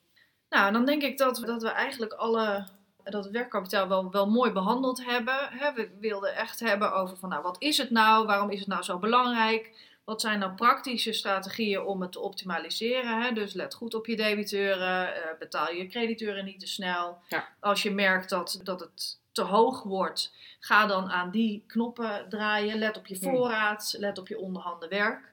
Nou, 0.48 0.72
dan 0.72 0.84
denk 0.84 1.02
ik 1.02 1.18
dat, 1.18 1.42
dat 1.46 1.62
we 1.62 1.68
eigenlijk 1.68 2.12
alle 2.12 2.66
dat 3.04 3.30
werkkapitaal 3.30 3.88
wel, 3.88 4.10
wel 4.10 4.30
mooi 4.30 4.52
behandeld 4.52 5.04
hebben. 5.04 5.34
We 5.74 5.90
wilden 6.00 6.34
echt 6.34 6.60
hebben 6.60 6.92
over 6.92 7.16
van 7.16 7.28
nou, 7.28 7.42
wat 7.42 7.56
is 7.58 7.78
het 7.78 7.90
nou? 7.90 8.26
Waarom 8.26 8.50
is 8.50 8.58
het 8.58 8.68
nou 8.68 8.82
zo 8.82 8.98
belangrijk? 8.98 9.90
Wat 10.04 10.20
zijn 10.20 10.38
nou 10.38 10.52
praktische 10.52 11.12
strategieën 11.12 11.82
om 11.82 12.00
het 12.00 12.12
te 12.12 12.20
optimaliseren? 12.20 13.34
Dus 13.34 13.52
let 13.52 13.74
goed 13.74 13.94
op 13.94 14.06
je 14.06 14.16
debiteuren, 14.16 15.08
uh, 15.08 15.38
betaal 15.38 15.70
je 15.72 15.86
crediteuren 15.86 16.44
niet 16.44 16.60
te 16.60 16.66
snel. 16.66 17.18
Ja. 17.28 17.48
Als 17.60 17.82
je 17.82 17.90
merkt 17.90 18.28
dat, 18.28 18.60
dat 18.62 18.80
het 18.80 19.20
te 19.32 19.42
hoog 19.42 19.82
wordt, 19.82 20.34
ga 20.60 20.86
dan 20.86 21.10
aan 21.10 21.30
die 21.30 21.64
knoppen 21.66 22.26
draaien. 22.28 22.78
Let 22.78 22.96
op 22.96 23.06
je 23.06 23.18
hmm. 23.20 23.30
voorraad, 23.30 23.94
let 23.98 24.18
op 24.18 24.28
je 24.28 24.38
onderhanden 24.38 24.88
werk. 24.88 25.32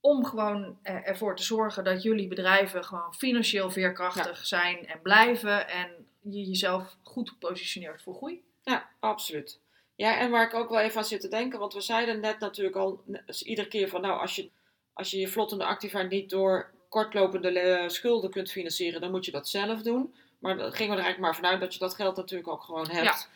Om 0.00 0.24
gewoon 0.24 0.78
eh, 0.82 1.08
ervoor 1.08 1.36
te 1.36 1.42
zorgen 1.42 1.84
dat 1.84 2.02
jullie 2.02 2.28
bedrijven 2.28 2.84
gewoon 2.84 3.14
financieel 3.14 3.70
veerkrachtig 3.70 4.46
zijn 4.46 4.86
en 4.86 5.02
blijven. 5.02 5.68
En 5.68 6.06
je 6.30 6.44
jezelf 6.44 6.96
goed 7.02 7.38
positioneert 7.38 8.02
voor 8.02 8.14
groei. 8.14 8.42
Ja, 8.62 8.88
absoluut. 9.00 9.60
Ja, 9.96 10.18
en 10.18 10.30
waar 10.30 10.46
ik 10.46 10.54
ook 10.54 10.68
wel 10.68 10.80
even 10.80 10.98
aan 10.98 11.04
zit 11.04 11.20
te 11.20 11.28
denken, 11.28 11.58
want 11.58 11.74
we 11.74 11.80
zeiden 11.80 12.20
net 12.20 12.38
natuurlijk 12.38 12.76
al 12.76 13.02
iedere 13.44 13.68
keer 13.68 13.88
van, 13.88 14.00
nou, 14.00 14.20
als 14.20 14.36
je 14.36 14.50
als 14.96 15.10
je, 15.10 15.18
je 15.18 15.28
vlottende 15.28 15.64
activa 15.64 16.02
niet 16.02 16.30
door 16.30 16.70
kortlopende 16.88 17.84
schulden 17.86 18.30
kunt 18.30 18.50
financieren, 18.50 19.00
dan 19.00 19.10
moet 19.10 19.24
je 19.24 19.30
dat 19.30 19.48
zelf 19.48 19.82
doen. 19.82 20.14
Maar 20.38 20.56
dan 20.56 20.72
gingen 20.72 20.92
we 20.92 20.98
er 20.98 21.04
eigenlijk 21.04 21.18
maar 21.18 21.34
vanuit 21.34 21.60
dat 21.60 21.72
je 21.72 21.78
dat 21.78 21.94
geld 21.94 22.16
natuurlijk 22.16 22.48
ook 22.48 22.62
gewoon 22.62 22.88
hebt. 22.88 23.04
Ja. 23.04 23.26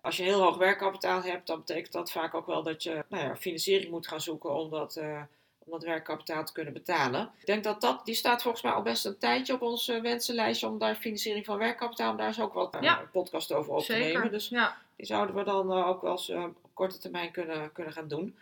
Als 0.00 0.16
je 0.16 0.22
heel 0.22 0.40
hoog 0.40 0.56
werkkapitaal 0.56 1.22
hebt, 1.22 1.46
dan 1.46 1.58
betekent 1.58 1.92
dat 1.92 2.10
vaak 2.10 2.34
ook 2.34 2.46
wel 2.46 2.62
dat 2.62 2.82
je 2.82 3.04
nou 3.08 3.24
ja, 3.24 3.36
financiering 3.36 3.90
moet 3.90 4.08
gaan 4.08 4.20
zoeken 4.20 4.54
om 4.54 4.70
dat, 4.70 4.96
uh, 4.96 5.22
om 5.66 5.72
dat 5.72 5.82
werkkapitaal 5.82 6.44
te 6.44 6.52
kunnen 6.52 6.72
betalen. 6.72 7.30
Ik 7.40 7.46
denk 7.46 7.64
dat 7.64 7.80
dat, 7.80 8.04
die 8.04 8.14
staat 8.14 8.42
volgens 8.42 8.62
mij 8.62 8.72
al 8.72 8.82
best 8.82 9.04
een 9.04 9.18
tijdje 9.18 9.54
op 9.54 9.62
ons 9.62 9.88
uh, 9.88 10.00
wensenlijstje 10.00 10.66
om 10.66 10.78
daar 10.78 10.94
financiering 10.94 11.44
van 11.44 11.58
werkkapitaal, 11.58 12.10
om 12.10 12.16
daar 12.16 12.28
is 12.28 12.40
ook 12.40 12.52
wat 12.52 12.76
uh, 12.80 12.98
podcast 13.12 13.52
over 13.52 13.72
op 13.72 13.82
te 13.82 13.92
nemen. 13.92 14.30
Dus 14.30 14.48
ja. 14.48 14.76
die 14.96 15.06
zouden 15.06 15.34
we 15.34 15.44
dan 15.44 15.72
uh, 15.72 15.88
ook 15.88 16.02
wel 16.02 16.10
eens 16.10 16.30
op 16.30 16.70
korte 16.74 16.98
termijn 16.98 17.30
kunnen, 17.30 17.72
kunnen 17.72 17.92
gaan 17.92 18.08
doen. 18.08 18.38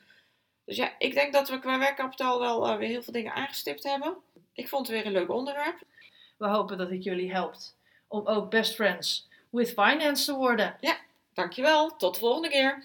Dus 0.64 0.76
ja, 0.76 0.92
ik 0.98 1.14
denk 1.14 1.32
dat 1.32 1.48
we 1.48 1.58
qua 1.58 1.78
werkkapitaal 1.78 2.40
wel 2.40 2.78
weer 2.78 2.88
heel 2.88 3.02
veel 3.02 3.12
dingen 3.12 3.32
aangestipt 3.32 3.82
hebben. 3.82 4.16
Ik 4.52 4.68
vond 4.68 4.86
het 4.86 4.96
weer 4.96 5.06
een 5.06 5.12
leuk 5.12 5.30
onderwerp. 5.30 5.78
We 6.36 6.46
hopen 6.46 6.78
dat 6.78 6.90
het 6.90 7.04
jullie 7.04 7.32
helpt 7.32 7.76
om 8.08 8.26
ook 8.26 8.50
best 8.50 8.74
friends 8.74 9.28
with 9.50 9.68
finance 9.68 10.24
te 10.24 10.34
worden. 10.34 10.76
Ja, 10.80 10.96
dankjewel. 11.32 11.96
Tot 11.96 12.14
de 12.14 12.20
volgende 12.20 12.48
keer. 12.48 12.84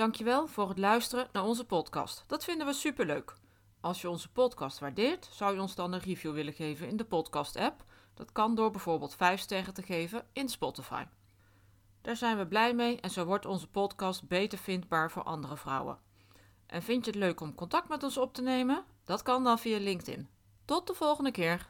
Dankjewel 0.00 0.46
voor 0.46 0.68
het 0.68 0.78
luisteren 0.78 1.28
naar 1.32 1.44
onze 1.44 1.64
podcast. 1.64 2.24
Dat 2.26 2.44
vinden 2.44 2.66
we 2.66 2.72
superleuk. 2.72 3.34
Als 3.80 4.00
je 4.00 4.10
onze 4.10 4.32
podcast 4.32 4.78
waardeert, 4.78 5.28
zou 5.32 5.54
je 5.54 5.60
ons 5.60 5.74
dan 5.74 5.92
een 5.92 6.00
review 6.00 6.32
willen 6.32 6.52
geven 6.52 6.88
in 6.88 6.96
de 6.96 7.04
podcast-app. 7.04 7.84
Dat 8.14 8.32
kan 8.32 8.54
door 8.54 8.70
bijvoorbeeld 8.70 9.14
5 9.14 9.40
sterren 9.40 9.74
te 9.74 9.82
geven 9.82 10.26
in 10.32 10.48
Spotify. 10.48 11.04
Daar 12.00 12.16
zijn 12.16 12.38
we 12.38 12.46
blij 12.46 12.74
mee 12.74 13.00
en 13.00 13.10
zo 13.10 13.24
wordt 13.24 13.46
onze 13.46 13.68
podcast 13.68 14.28
beter 14.28 14.58
vindbaar 14.58 15.10
voor 15.10 15.22
andere 15.22 15.56
vrouwen. 15.56 15.98
En 16.66 16.82
vind 16.82 17.04
je 17.04 17.10
het 17.10 17.20
leuk 17.20 17.40
om 17.40 17.54
contact 17.54 17.88
met 17.88 18.02
ons 18.02 18.16
op 18.16 18.34
te 18.34 18.42
nemen? 18.42 18.84
Dat 19.04 19.22
kan 19.22 19.44
dan 19.44 19.58
via 19.58 19.78
LinkedIn. 19.78 20.28
Tot 20.64 20.86
de 20.86 20.94
volgende 20.94 21.30
keer. 21.30 21.68